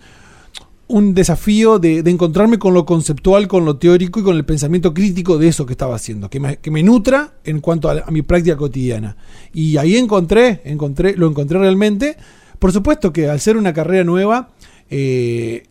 [0.87, 5.39] un desafío de, encontrarme con lo conceptual, con lo teórico y con el pensamiento crítico
[5.39, 9.17] de eso que estaba haciendo, que me, nutra en cuanto a, mi práctica cotidiana.
[9.53, 12.17] Y ahí encontré, encontré, lo encontré realmente.
[12.59, 14.51] Por supuesto que al ser una carrera nueva,
[14.91, 15.65] eh,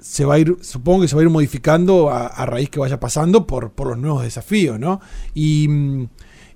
[0.00, 2.80] se va a ir, supongo que se va a ir modificando a, a raíz que
[2.80, 5.00] vaya pasando por, por los nuevos desafíos, ¿no?
[5.34, 5.68] Y,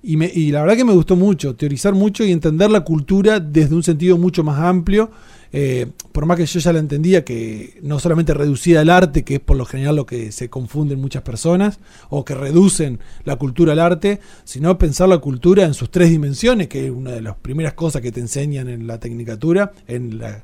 [0.03, 3.39] y, me- y la verdad que me gustó mucho, teorizar mucho y entender la cultura
[3.39, 5.11] desde un sentido mucho más amplio.
[5.53, 9.37] Eh, por más que yo ya la entendía, que no solamente reducía el arte, que
[9.37, 11.79] es por lo general lo que se confunden muchas personas,
[12.09, 16.69] o que reducen la cultura al arte, sino pensar la cultura en sus tres dimensiones,
[16.69, 20.43] que es una de las primeras cosas que te enseñan en la tecnicatura, en la,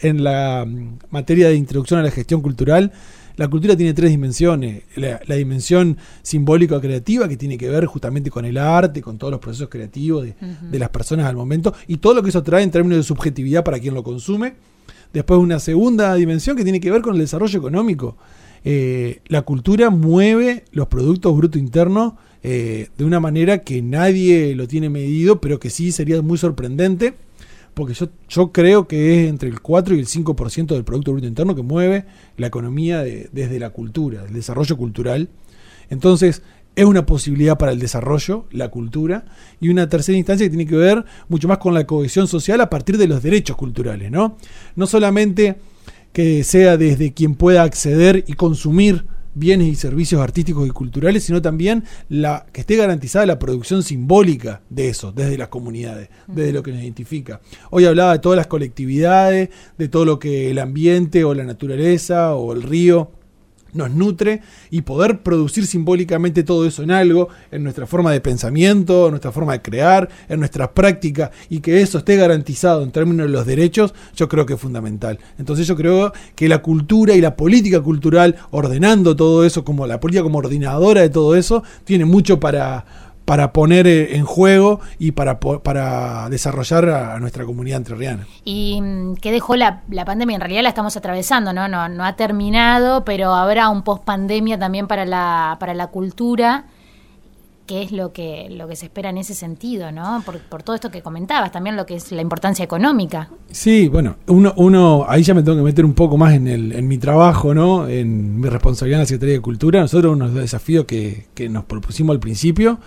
[0.00, 2.92] en la mm, materia de introducción a la gestión cultural,
[3.42, 4.84] la cultura tiene tres dimensiones.
[4.94, 9.32] La, la dimensión simbólica creativa, que tiene que ver justamente con el arte, con todos
[9.32, 10.36] los procesos creativos de,
[10.70, 13.64] de las personas al momento, y todo lo que eso trae en términos de subjetividad
[13.64, 14.54] para quien lo consume.
[15.12, 18.16] Después una segunda dimensión que tiene que ver con el desarrollo económico.
[18.64, 22.12] Eh, la cultura mueve los productos bruto internos
[22.44, 27.14] eh, de una manera que nadie lo tiene medido, pero que sí sería muy sorprendente
[27.74, 31.26] porque yo, yo creo que es entre el 4 y el 5% del Producto Bruto
[31.26, 32.04] Interno que mueve
[32.36, 35.28] la economía de- desde la cultura, el desarrollo cultural.
[35.90, 36.42] Entonces,
[36.74, 39.26] es una posibilidad para el desarrollo, la cultura,
[39.60, 42.70] y una tercera instancia que tiene que ver mucho más con la cohesión social a
[42.70, 44.38] partir de los derechos culturales, ¿no?
[44.74, 45.56] No solamente
[46.14, 49.04] que sea desde quien pueda acceder y consumir
[49.34, 54.62] bienes y servicios artísticos y culturales, sino también la que esté garantizada la producción simbólica
[54.70, 57.40] de eso, desde las comunidades, desde lo que nos identifica.
[57.70, 62.34] Hoy hablaba de todas las colectividades, de todo lo que el ambiente o la naturaleza
[62.34, 63.10] o el río
[63.72, 69.06] nos nutre y poder producir simbólicamente todo eso en algo, en nuestra forma de pensamiento,
[69.06, 73.26] en nuestra forma de crear, en nuestra práctica y que eso esté garantizado en términos
[73.26, 75.18] de los derechos, yo creo que es fundamental.
[75.38, 80.00] Entonces yo creo que la cultura y la política cultural, ordenando todo eso, como la
[80.00, 82.84] política como ordenadora de todo eso, tiene mucho para,
[83.32, 88.26] para poner eh, en juego y para, para desarrollar a, nuestra comunidad entrerriana.
[88.44, 90.34] ¿Y mm, qué dejó la, la pandemia?
[90.34, 91.66] En realidad la estamos atravesando, ¿no?
[91.66, 96.66] No, no ha terminado, pero habrá un post pandemia también para la, para la cultura.
[97.64, 100.22] ¿Qué es lo que, lo que se espera en ese sentido, ¿no?
[100.26, 103.30] Por, por todo esto que comentabas, también lo que es la importancia económica.
[103.50, 106.72] Sí, bueno, uno, uno, ahí ya me tengo que meter un poco más en, el,
[106.72, 107.88] en mi trabajo, ¿no?
[107.88, 109.80] En mi responsabilidad en la Secretaría de Cultura.
[109.80, 112.78] Nosotros uno de los desafíos que, que nos propusimos al principio,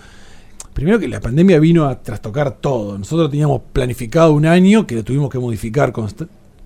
[0.75, 2.97] primero que la pandemia vino a trastocar todo.
[2.97, 5.93] Nosotros teníamos planificado un año que lo tuvimos que modificar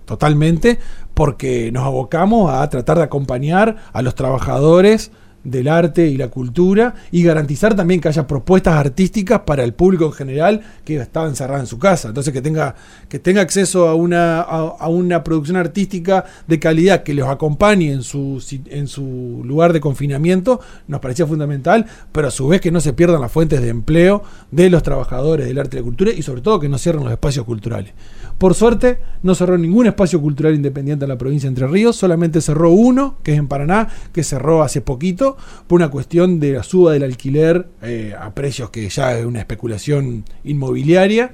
[0.04, 0.80] totalmente
[1.14, 5.12] porque nos abocamos a tratar de acompañar a los trabajadores
[5.44, 10.06] del arte y la cultura y garantizar también que haya propuestas artísticas para el público
[10.06, 12.08] en general que estaba encerrado en su casa.
[12.08, 12.74] Entonces que tenga,
[13.08, 17.92] que tenga acceso a una, a, a una producción artística de calidad que los acompañe
[17.92, 22.70] en su, en su lugar de confinamiento nos parecía fundamental, pero a su vez que
[22.70, 26.12] no se pierdan las fuentes de empleo de los trabajadores del arte y la cultura
[26.12, 27.92] y sobre todo que no cierren los espacios culturales.
[28.40, 32.40] Por suerte, no cerró ningún espacio cultural independiente en la provincia de Entre Ríos, solamente
[32.40, 36.62] cerró uno, que es en Paraná, que cerró hace poquito, por una cuestión de la
[36.62, 41.32] suba del alquiler eh, a precios que ya es una especulación inmobiliaria.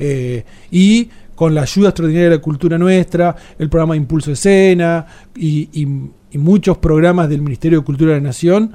[0.00, 5.06] eh, y con la ayuda extraordinaria de la cultura nuestra, el programa de Impulso Escena
[5.36, 8.72] y, y- y muchos programas del Ministerio de Cultura de la Nación,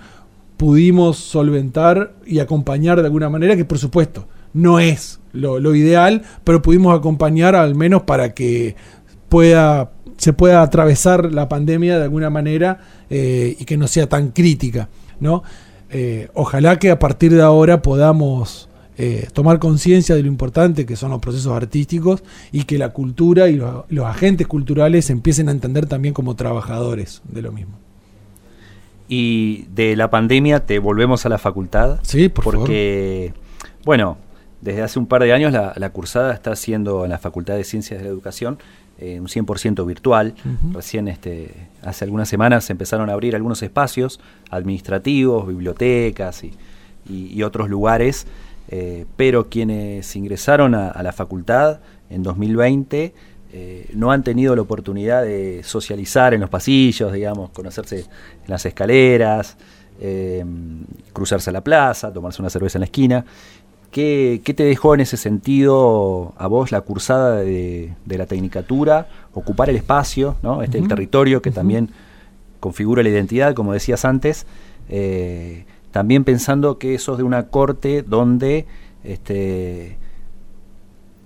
[0.55, 6.23] pudimos solventar y acompañar de alguna manera, que por supuesto no es lo, lo ideal,
[6.43, 8.75] pero pudimos acompañar al menos para que
[9.29, 14.29] pueda se pueda atravesar la pandemia de alguna manera eh, y que no sea tan
[14.29, 15.43] crítica, ¿no?
[15.89, 20.95] Eh, ojalá que a partir de ahora podamos eh, tomar conciencia de lo importante que
[20.95, 25.51] son los procesos artísticos y que la cultura y los, los agentes culturales empiecen a
[25.51, 27.77] entender también como trabajadores de lo mismo.
[29.07, 31.99] Y de la pandemia te volvemos a la facultad.
[32.03, 32.59] Sí, por favor.
[32.59, 33.33] Porque,
[33.83, 34.17] bueno,
[34.63, 37.63] desde hace un par de años la, la cursada está haciendo en la Facultad de
[37.63, 38.57] Ciencias de la Educación
[38.99, 40.35] eh, un 100% virtual.
[40.71, 41.51] Recién este,
[41.81, 46.53] hace algunas semanas se empezaron a abrir algunos espacios administrativos, bibliotecas y,
[47.09, 48.25] y- y otros lugares,
[48.69, 53.13] eh, pero quienes ingresaron a, a la facultad en 2020
[53.55, 58.05] eh, no han tenido la oportunidad de socializar en los pasillos, digamos, conocerse en
[58.47, 59.57] las escaleras,
[61.13, 63.25] cruzarse a la plaza, tomarse una cerveza en la esquina.
[63.93, 69.07] ¿Qué, qué te dejó en ese sentido a vos la cursada de, de la tecnicatura?
[69.33, 70.63] Ocupar el espacio, ¿no?
[70.63, 71.91] este, el territorio que también
[72.59, 74.47] configura la identidad, como decías antes,
[74.89, 78.65] eh, también pensando que sos de una corte donde
[79.03, 79.97] este,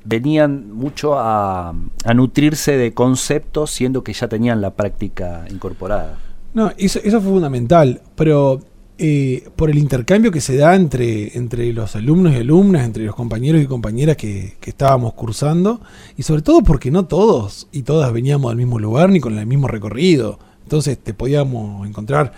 [0.03, 6.17] venían mucho a, a nutrirse de conceptos, siendo que ya tenían la práctica incorporada.
[6.53, 8.59] No, eso, eso fue fundamental, pero
[8.99, 13.15] eh, por el intercambio que se da entre, entre los alumnos y alumnas, entre los
[13.15, 15.81] compañeros y compañeras que, que estábamos cursando,
[16.17, 19.45] y sobre todo porque no todos y todas veníamos al mismo lugar ni con el
[19.45, 20.39] mismo recorrido.
[20.63, 22.33] Entonces te podíamos encontrar.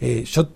[0.00, 0.48] eh, yo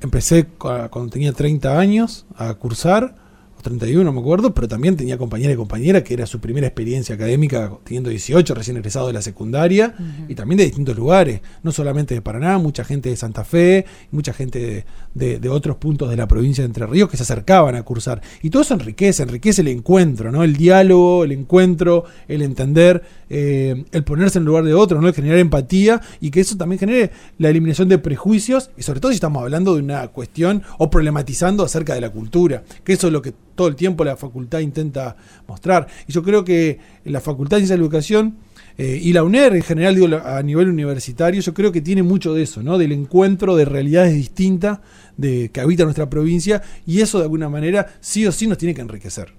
[0.00, 3.14] empecé cua- cuando tenía 30 años a cursar,
[3.62, 7.14] 31 no me acuerdo, pero también tenía compañeras y compañeras que era su primera experiencia
[7.14, 9.94] académica teniendo 18, recién egresado de la secundaria,
[10.28, 14.32] y también de distintos lugares, no solamente de Paraná, mucha gente de Santa Fe, mucha
[14.32, 14.84] gente de,
[15.14, 18.20] de- de otros puntos de la provincia de Entre Ríos que se acercaban a cursar.
[18.42, 20.42] Y todo eso enriquece, enriquece el encuentro, ¿no?
[20.44, 25.08] El diálogo, el encuentro, el entender, eh, el ponerse en lugar de otro, ¿no?
[25.08, 29.10] El generar empatía y que eso también genere la eliminación de prejuicios y sobre todo
[29.12, 33.12] si estamos hablando de una cuestión o problematizando acerca de la cultura, que eso es
[33.12, 35.86] lo que todo el tiempo la facultad intenta mostrar.
[36.06, 38.36] Y yo creo que la Facultad de Ciencia de la Educación
[38.78, 42.32] eh, y la UNER en general, digo, a nivel universitario, yo creo que tiene mucho
[42.34, 42.78] de eso, ¿no?
[42.78, 44.80] Del encuentro de realidades distintas
[45.16, 48.74] de, que habita nuestra provincia y eso de alguna manera sí o sí nos tiene
[48.74, 49.34] que enriquecer.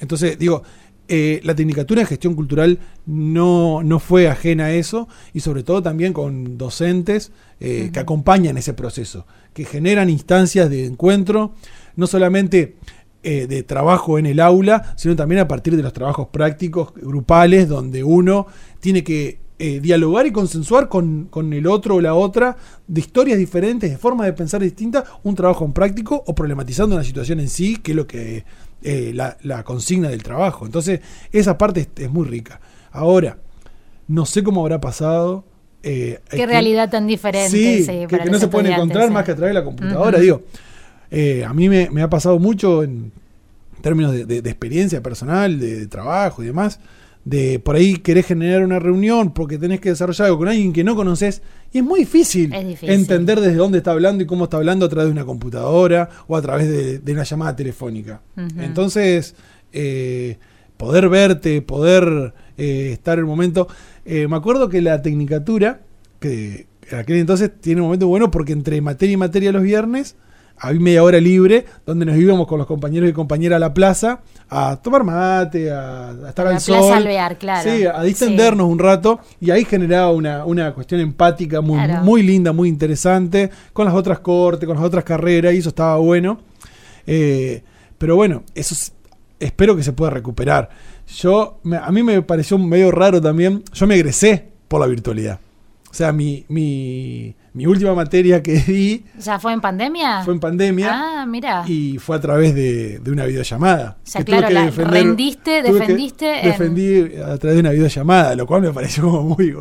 [0.00, 0.62] Entonces, digo,
[1.12, 5.82] eh, la Tecnicatura en Gestión Cultural no, no fue ajena a eso y sobre todo
[5.82, 11.52] también con docentes eh, que acompañan ese proceso, que generan instancias de encuentro,
[11.96, 12.76] no solamente
[13.22, 17.68] eh, de trabajo en el aula, sino también a partir de los trabajos prácticos grupales
[17.68, 18.46] donde uno
[18.80, 22.56] tiene que eh, dialogar y consensuar con, con el otro o la otra
[22.88, 27.04] de historias diferentes, de formas de pensar distintas, un trabajo en práctico o problematizando una
[27.04, 28.44] situación en sí, que es lo que
[28.82, 30.64] eh, la, la consigna del trabajo.
[30.64, 31.00] Entonces,
[31.30, 32.58] esa parte es, es muy rica.
[32.90, 33.36] Ahora,
[34.08, 35.44] no sé cómo habrá pasado.
[35.82, 37.50] eh, Qué que- realidad tan diferente.
[37.50, 39.12] Sí, sí, que, para que los no se pueden encontrar sí.
[39.12, 40.18] más que a través de la computadora.
[40.18, 40.40] Digo,
[41.10, 43.12] eh, a mí me, me ha pasado mucho en
[43.82, 46.80] términos de, de- de experiencia personal, de, de trabajo y demás,
[47.24, 50.82] de por ahí querés generar una reunión porque tenés que desarrollar algo con alguien que
[50.84, 51.42] no conoces
[51.72, 52.90] y es muy difícil, Es difícil.
[52.90, 56.36] entender desde dónde está hablando y cómo está hablando a través de una computadora o
[56.36, 56.68] a través
[57.02, 58.22] de, una llamada telefónica.
[58.58, 59.34] Entonces,
[59.72, 60.38] eh,
[60.76, 63.68] poder verte, poder eh, estar en el momento.
[64.04, 65.80] eh, me acuerdo que la tecnicatura,
[66.20, 70.16] que en aquel entonces tiene un momento bueno porque entre materia y materia los viernes
[70.60, 74.20] había media hora libre donde nos íbamos con los compañeros y compañeras a la plaza
[74.48, 76.92] a tomar mate, a, a estar la al Plaza sol.
[76.92, 77.70] Alvear, claro.
[77.70, 82.04] Sí, a distendernos un rato y ahí generaba una, una cuestión empática muy, Claro.
[82.04, 85.96] muy linda, muy interesante, con las otras cortes, con las otras carreras y eso estaba
[85.96, 86.38] bueno.
[87.06, 87.62] Eh,
[87.98, 88.92] pero bueno, eso es-
[89.38, 90.68] espero que se pueda recuperar.
[91.16, 95.40] Yo, me- a mí me pareció medio raro también, yo me egresé por la virtualidad.
[95.90, 100.22] O sea, mi, mi, mi última materia que di ¿Ya fue en pandemia?
[100.24, 100.88] fue en pandemia
[101.22, 101.64] Ah, mira.
[101.66, 103.96] y fue a través de, de una videollamada.
[104.02, 107.70] O sea, Que claro, que la- defender- rendiste, defendiste en- Defendí a través de una
[107.70, 109.54] videollamada, lo cual me pareció como muy...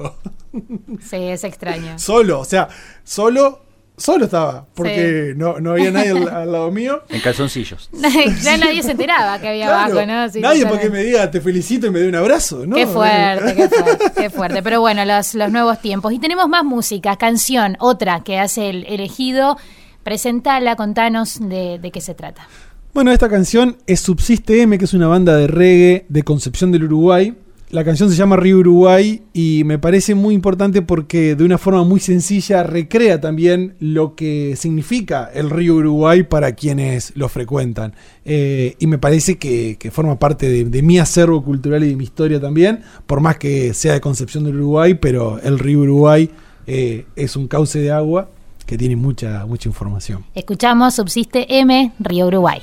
[1.01, 1.97] Sí, es extraño.
[1.99, 2.67] Solo, o sea,
[3.03, 3.61] solo,
[3.99, 7.03] solo estaba, porque no, no había nadie al, al lado mío.
[7.09, 7.89] En calzoncillos.
[8.43, 10.13] ya nadie se enteraba que había Claro, abajo, ¿no?
[10.13, 10.67] Nadie totalmente.
[10.67, 12.75] porque me diga te felicito y me dé un abrazo, ¿no?
[12.75, 14.63] Qué fuerte, qué fuerte, qué fuerte.
[14.63, 16.13] Pero bueno, los, los nuevos tiempos.
[16.13, 19.57] Y tenemos más música, canción, otra que hace el elegido.
[20.03, 22.47] Presentala, contanos de, de qué se trata.
[22.93, 26.85] Bueno, esta canción es Subsiste M, que es una banda de reggae de Concepción del
[26.85, 27.35] Uruguay.
[27.71, 31.83] La canción se llama Río Uruguay y me parece muy importante porque de una forma
[31.83, 37.93] muy sencilla recrea también lo que significa el río Uruguay para quienes lo frecuentan.
[38.25, 42.05] Eh, y me parece que, forma parte de, de mi acervo cultural y de mi
[42.05, 46.31] historia también, por más que sea de Concepción del Uruguay, pero el río Uruguay
[46.65, 48.31] eh, es un cauce de agua
[48.65, 50.25] que tiene mucha, mucha información.
[50.33, 52.61] Escuchamos Subsiste M, Río Uruguay.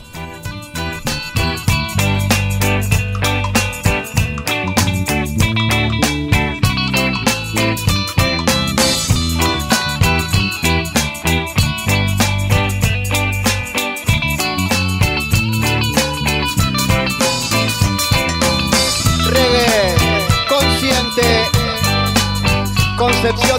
[23.27, 23.56] Concepción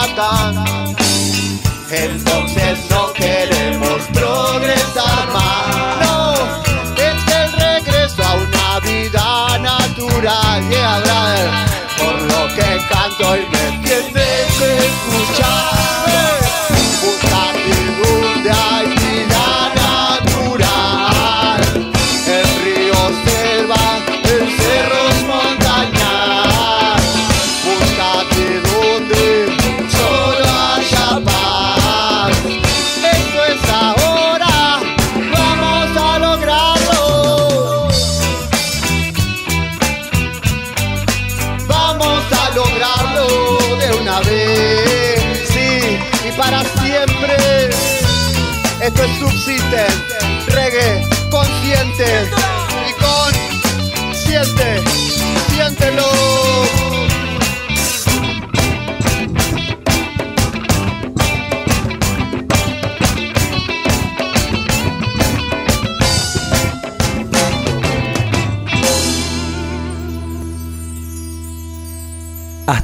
[0.00, 0.69] Satan.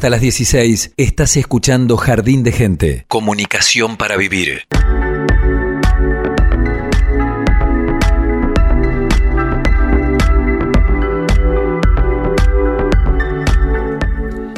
[0.07, 3.05] Hasta las 16 estás escuchando Jardín de Gente.
[3.09, 4.63] Comunicación para vivir.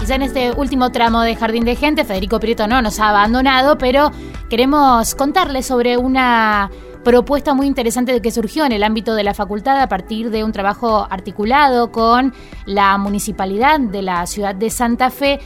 [0.06, 3.78] Ya en este último tramo de Jardín de Gente, Federico Prieto no nos ha abandonado,
[3.78, 4.12] pero
[4.50, 6.70] queremos contarles sobre una
[7.08, 10.52] propuesta muy interesante que surgió en el ámbito de la facultad a partir de un
[10.52, 12.34] trabajo articulado con
[12.66, 15.40] la municipalidad de la ciudad de Santa Fe.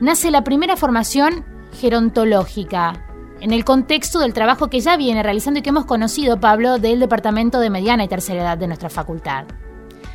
[0.00, 1.44] Nace la primera formación
[1.78, 3.04] gerontológica
[3.42, 6.98] en el contexto del trabajo que ya viene realizando y que hemos conocido, Pablo, del
[6.98, 9.44] Departamento de Mediana y Tercera Edad de nuestra facultad.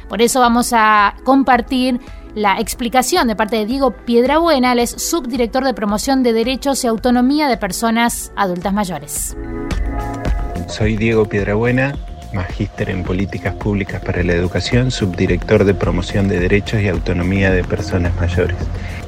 [0.09, 2.01] Por eso vamos a compartir
[2.34, 6.88] la explicación de parte de Diego Piedrabuena, él es subdirector de promoción de derechos y
[6.88, 9.38] autonomía de personas adultas mayores.
[10.72, 11.97] Soy Diego Piedrabuena,
[12.32, 17.65] magíster en políticas públicas para la educación, subdirector de promoción de derechos y autonomía de
[17.65, 18.55] personas mayores.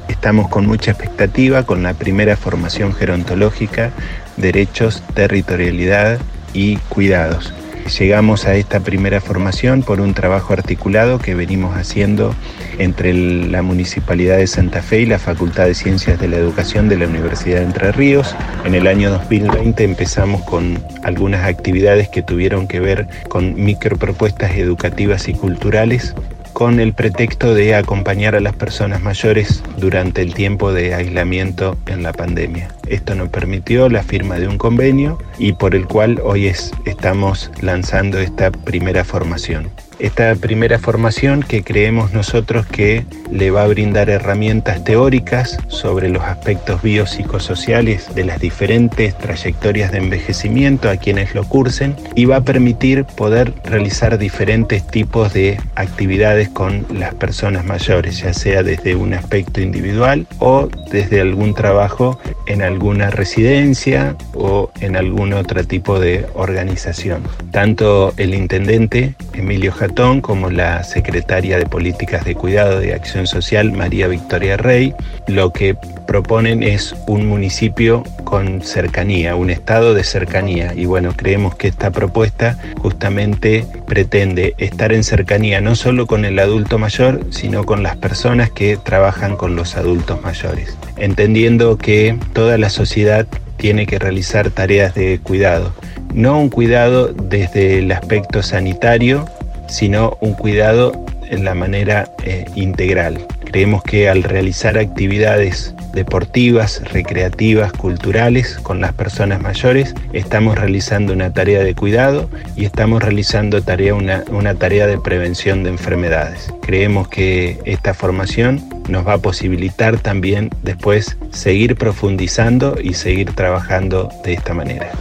[0.08, 3.92] Estamos con mucha expectativa con la primera formación gerontológica,
[4.36, 6.18] derechos, territorialidad
[6.52, 7.54] y cuidados.
[7.86, 12.34] Llegamos a esta primera formación por un trabajo articulado que venimos haciendo
[12.78, 16.96] entre la Municipalidad de Santa Fe y la Facultad de Ciencias de la Educación de
[16.96, 18.34] la Universidad de Entre Ríos.
[18.64, 25.28] En el año 2020 empezamos con algunas actividades que tuvieron que ver con micropropuestas educativas
[25.28, 26.14] y culturales
[26.54, 32.02] con el pretexto de acompañar a las personas mayores durante el tiempo de aislamiento en
[32.02, 32.68] la pandemia.
[32.88, 37.50] Esto nos permitió la firma de un convenio y por el cual hoy es- estamos
[37.60, 39.68] lanzando esta primera formación.
[39.98, 46.22] Esta primera formación que creemos nosotros que le va a brindar herramientas teóricas sobre los
[46.24, 52.44] aspectos biopsicosociales de las diferentes trayectorias de envejecimiento a quienes lo cursen y va a
[52.44, 59.14] permitir poder realizar diferentes tipos de actividades con las personas mayores, ya sea desde un
[59.14, 66.26] aspecto individual o desde algún trabajo en alguna residencia o en algún otro tipo de
[66.34, 67.22] organización.
[67.50, 73.70] Tanto el intendente Emilio Jatón como la secretaria de Políticas de Cuidado de Acción Social
[73.72, 74.94] María Victoria Rey
[75.26, 75.76] lo que
[76.06, 80.72] proponen es un municipio con cercanía, un estado de cercanía.
[80.74, 86.38] Y bueno, creemos que esta propuesta justamente pretende estar en cercanía no solo con el
[86.38, 92.56] adulto mayor, sino con las personas que trabajan con los adultos mayores, entendiendo que toda
[92.56, 93.26] la sociedad
[93.58, 95.74] tiene que realizar tareas de cuidado,
[96.14, 99.26] no un cuidado desde el aspecto sanitario,
[99.74, 100.92] sino un cuidado
[101.28, 103.26] en la manera eh, integral.
[103.44, 111.32] Creemos que al realizar actividades deportivas, recreativas, culturales con las personas mayores, estamos realizando una
[111.32, 116.52] tarea de cuidado y estamos realizando tarea, una, una tarea de prevención de enfermedades.
[116.62, 124.08] Creemos que esta formación nos va a posibilitar también después seguir profundizando y seguir trabajando
[124.24, 124.92] de esta manera.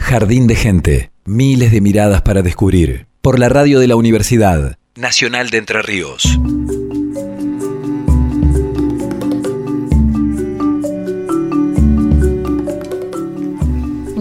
[0.00, 1.11] Jardín de Gente.
[1.24, 3.06] Miles de miradas para descubrir.
[3.20, 6.36] Por la radio de la Universidad Nacional de Entre Ríos.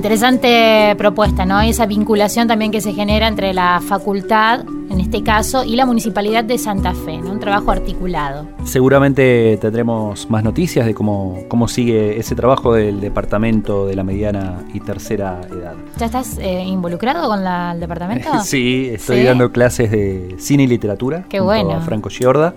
[0.02, 1.62] Interesante propuesta, ¿no?
[1.62, 6.44] Esa vinculación también que se genera entre la facultad, en este caso, y la municipalidad
[6.44, 7.30] de Santa Fe, ¿no?
[7.30, 8.48] Un trabajo articulado.
[8.64, 14.64] Seguramente tendremos más noticias de cómo, cómo sigue ese trabajo del departamento de la mediana
[14.74, 15.76] y tercera edad.
[15.98, 18.28] ¿Ya estás eh, involucrado con la- el departamento?
[18.44, 19.24] Sí, estoy ¿Sí?
[19.26, 21.26] dando clases de cine y literatura.
[21.30, 21.80] Qué bueno.
[21.82, 22.56] Franco Giorda.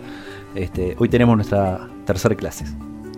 [0.54, 2.64] Este, hoy tenemos nuestra tercera clase.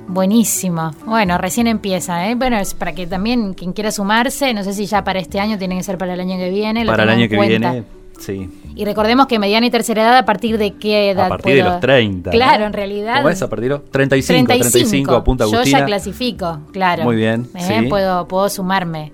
[0.08, 0.92] Buenísimo.
[1.04, 2.34] Bueno, recién empieza, ¿eh?
[2.34, 5.58] Bueno, es para que también quien quiera sumarse, no sé si ya para este año,
[5.58, 6.84] tiene que ser para el año que viene.
[6.84, 7.72] lo Para el año que cuenta.
[7.72, 7.86] viene,
[8.18, 8.48] sí.
[8.76, 11.26] Y recordemos que mediana y tercera edad, ¿a partir de qué edad?
[11.26, 12.30] A partir de los 30.
[12.30, 12.36] ¿no?
[12.36, 13.16] Claro, en realidad.
[13.16, 14.46] ¿Cómo es a partir de los 35?
[14.46, 15.78] 35, apunta Yo Agustina.
[15.80, 17.04] ya clasifico, claro.
[17.04, 17.86] Muy bien, Eh, sí.
[17.88, 19.12] Puedo, puedo sumarme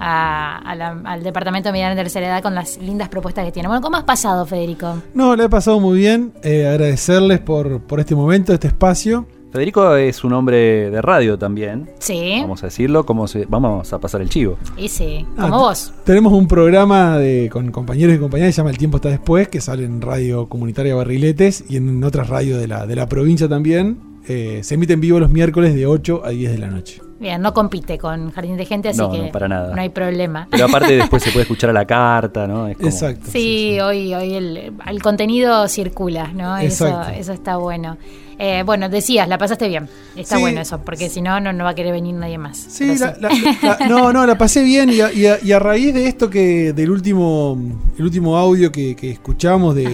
[0.00, 3.52] a- a la- al departamento de mediana y tercera edad con las lindas propuestas que
[3.52, 3.68] tiene.
[3.68, 5.00] Bueno, ¿cómo has pasado, Federico?
[5.14, 6.32] No, la he pasado muy bien.
[6.42, 9.26] Eh, agradecerles por, por este momento, este espacio.
[9.50, 11.88] Federico es un hombre de radio también.
[12.00, 12.36] Sí.
[12.42, 14.58] Vamos a decirlo, como se, vamos a pasar el chivo.
[14.76, 15.92] Y sí, Ah, como vos.
[16.04, 19.48] Tenemos un programa de, con compañeros y compañeras que se llama El Tiempo está después,
[19.48, 23.48] que sale en Radio Comunitaria Barriletes y en otras radios de la, de la provincia
[23.48, 23.98] también.
[24.30, 27.00] Eh, se emite en vivo los miércoles de 8 a 10 de la noche.
[27.18, 29.74] Bien, no compite con Jardín de Gente, así No, que no, para nada.
[29.74, 30.46] no hay problema.
[30.50, 32.68] Pero aparte después se puede escuchar a la carta, ¿no?
[32.68, 33.30] Es como- Exacto.
[33.32, 36.58] Sí, hoy, hoy el, el contenido circula, ¿no?
[36.58, 37.12] Eso, Exacto.
[37.18, 37.96] eso está bueno.
[38.40, 39.88] Eh, bueno, decías, la pasaste bien.
[40.14, 40.40] Está Sí.
[40.40, 42.56] bueno eso, porque si no, no, va a querer venir nadie más.
[42.56, 43.30] Sí, la- la-
[43.78, 46.30] la- no, no, la pasé bien y a, y a- y a raíz de esto
[46.30, 47.58] que del último
[47.98, 49.88] el último audio que, que escuchamos de,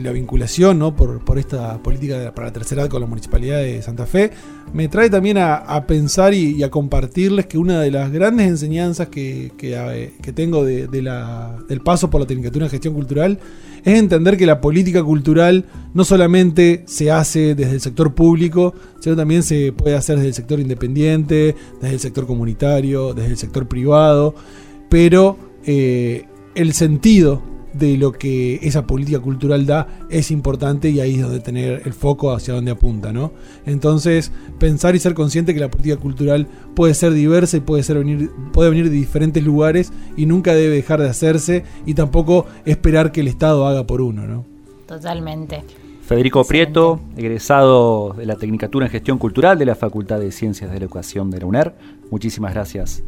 [0.00, 0.94] la vinculación ¿no?
[0.94, 4.30] por, por esta política de- para la tercera edad con la Municipalidad de Santa Fe,
[4.72, 9.52] me trae también a, pensar y, a compartirles que una de las grandes enseñanzas que,
[9.56, 13.38] que, tengo del paso por la Tecnicatura en Gestión Cultural
[13.84, 15.64] es entender que la política cultural
[15.94, 20.34] no solamente se hace desde el sector público, sino también se puede hacer desde el
[20.34, 24.34] sector independiente, desde el sector comunitario, desde el sector privado,
[24.88, 31.14] pero eh, el sentido de lo que esa política cultural da es importante y ahí
[31.16, 33.32] es donde tener el foco hacia donde apunta, ¿no?
[33.66, 37.98] Entonces, pensar y ser consciente que la política cultural puede ser diversa y puede ser
[37.98, 43.12] venir, puede venir de diferentes lugares y nunca debe dejar de hacerse y tampoco esperar
[43.12, 44.44] que el Estado haga por uno, ¿no?
[44.86, 45.62] Totalmente.
[46.02, 50.78] Federico Prieto, egresado de la Tecnicatura en Gestión Cultural de la Facultad de Ciencias de
[50.78, 51.74] la Educación de la UNER.
[52.10, 53.02] Muchísimas gracias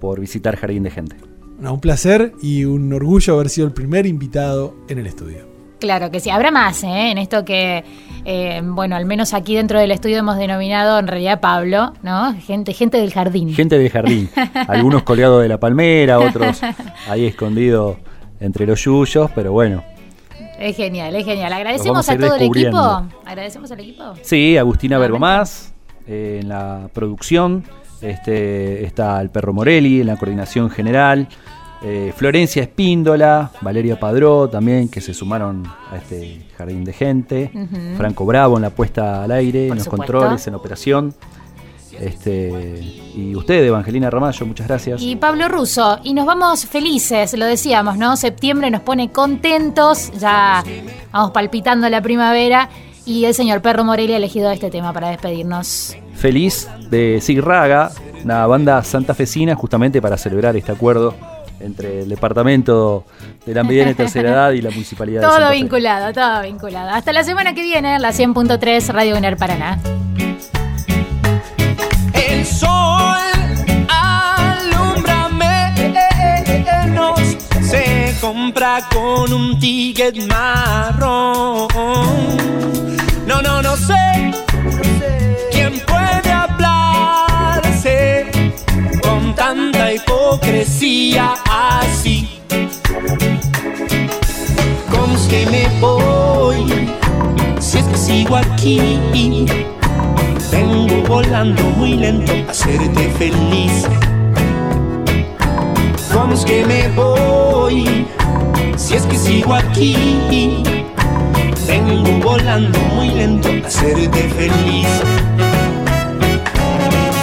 [0.00, 1.16] por visitar Jardín de Gente.
[1.58, 5.48] No, un placer y un orgullo haber sido el primer invitado en el estudio.
[5.80, 7.10] Claro que sí, habrá más, ¿eh?
[7.10, 7.84] En esto que,
[8.24, 12.34] eh, bueno, al menos aquí dentro del estudio hemos denominado en realidad Pablo, ¿no?
[12.40, 13.54] Gente, gente del jardín.
[13.54, 14.28] Gente de jardín.
[14.68, 16.60] Algunos colgados de la palmera, otros
[17.08, 17.96] ahí escondidos
[18.40, 19.82] entre los yuyos, pero bueno.
[20.58, 21.52] Es genial, es genial.
[21.52, 23.06] Agradecemos a todo el equipo.
[23.24, 24.14] Agradecemos al equipo.
[24.22, 24.98] Sí, Agustina.
[24.98, 25.72] Bergomás
[26.06, 27.64] eh, en la producción.
[28.00, 31.28] Este, está el Perro Morelli en la coordinación general.
[31.82, 37.50] eh, Florencia Espíndola, Valeria Padró también, que se sumaron a este jardín de gente.
[37.96, 40.12] Franco Bravo en la puesta al aire, Por en los supuesto.
[40.12, 41.14] controles, en operación.
[42.00, 42.80] Este,
[43.16, 45.02] y usted, Evangelina Ramallo, muchas gracias.
[45.02, 48.16] Y Pablo Russo, y nos vamos felices, lo decíamos, ¿no?
[48.16, 50.62] Septiembre nos pone contentos, ya
[51.12, 52.68] vamos palpitando la primavera,
[53.08, 55.96] y el señor Perro Morelli ha elegido este tema para despedirnos.
[56.14, 57.90] Feliz de Sigraga,
[58.22, 61.14] una banda santafesina justamente para celebrar este acuerdo
[61.58, 63.06] entre el departamento
[63.46, 66.90] de la mediana y tercera edad y la municipalidad todo de Todo vinculado, todo vinculado.
[66.90, 69.80] Hasta la semana que viene, la 100.3 Radio UNER Paraná.
[72.12, 73.16] El sol
[73.88, 75.30] alumbra
[77.62, 81.68] se compra con un ticket marrón.
[83.28, 84.32] No, no, no sé
[85.52, 88.24] quién puede hablarse
[89.02, 92.40] con tanta hipocresía así.
[94.90, 96.88] ¿Cómo es que me voy?
[97.60, 98.98] Si es que sigo aquí,
[100.50, 103.86] vengo volando muy lento a hacerte feliz.
[106.14, 108.06] ¿Cómo es que me voy?
[108.78, 110.62] Si es que sigo aquí,
[111.68, 114.88] vengo volando muy lento a hacerte feliz.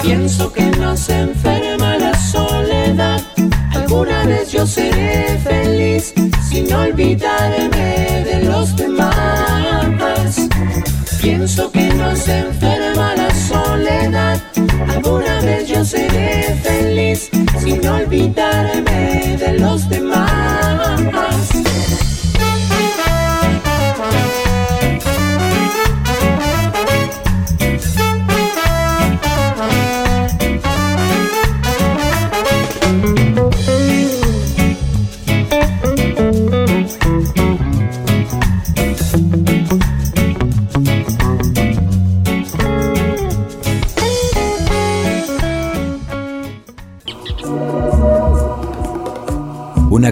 [0.02, 3.20] Pienso que no se enferma la soledad.
[3.74, 6.14] Alguna vez yo seré feliz
[6.48, 10.36] sin olvidarme de los demás.
[11.20, 14.40] Pienso que no se enferma la soledad.
[14.94, 21.55] Alguna vez yo seré feliz sin olvidarme de los demás.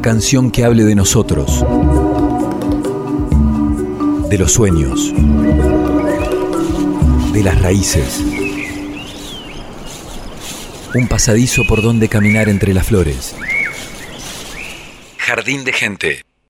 [0.05, 1.65] Canción que hable de nosotros,
[4.29, 5.15] de los sueños,
[7.33, 8.23] de las raíces.
[10.95, 13.35] Un pasadizo por donde caminar entre las flores.
[15.17, 16.24] Jardín de gente.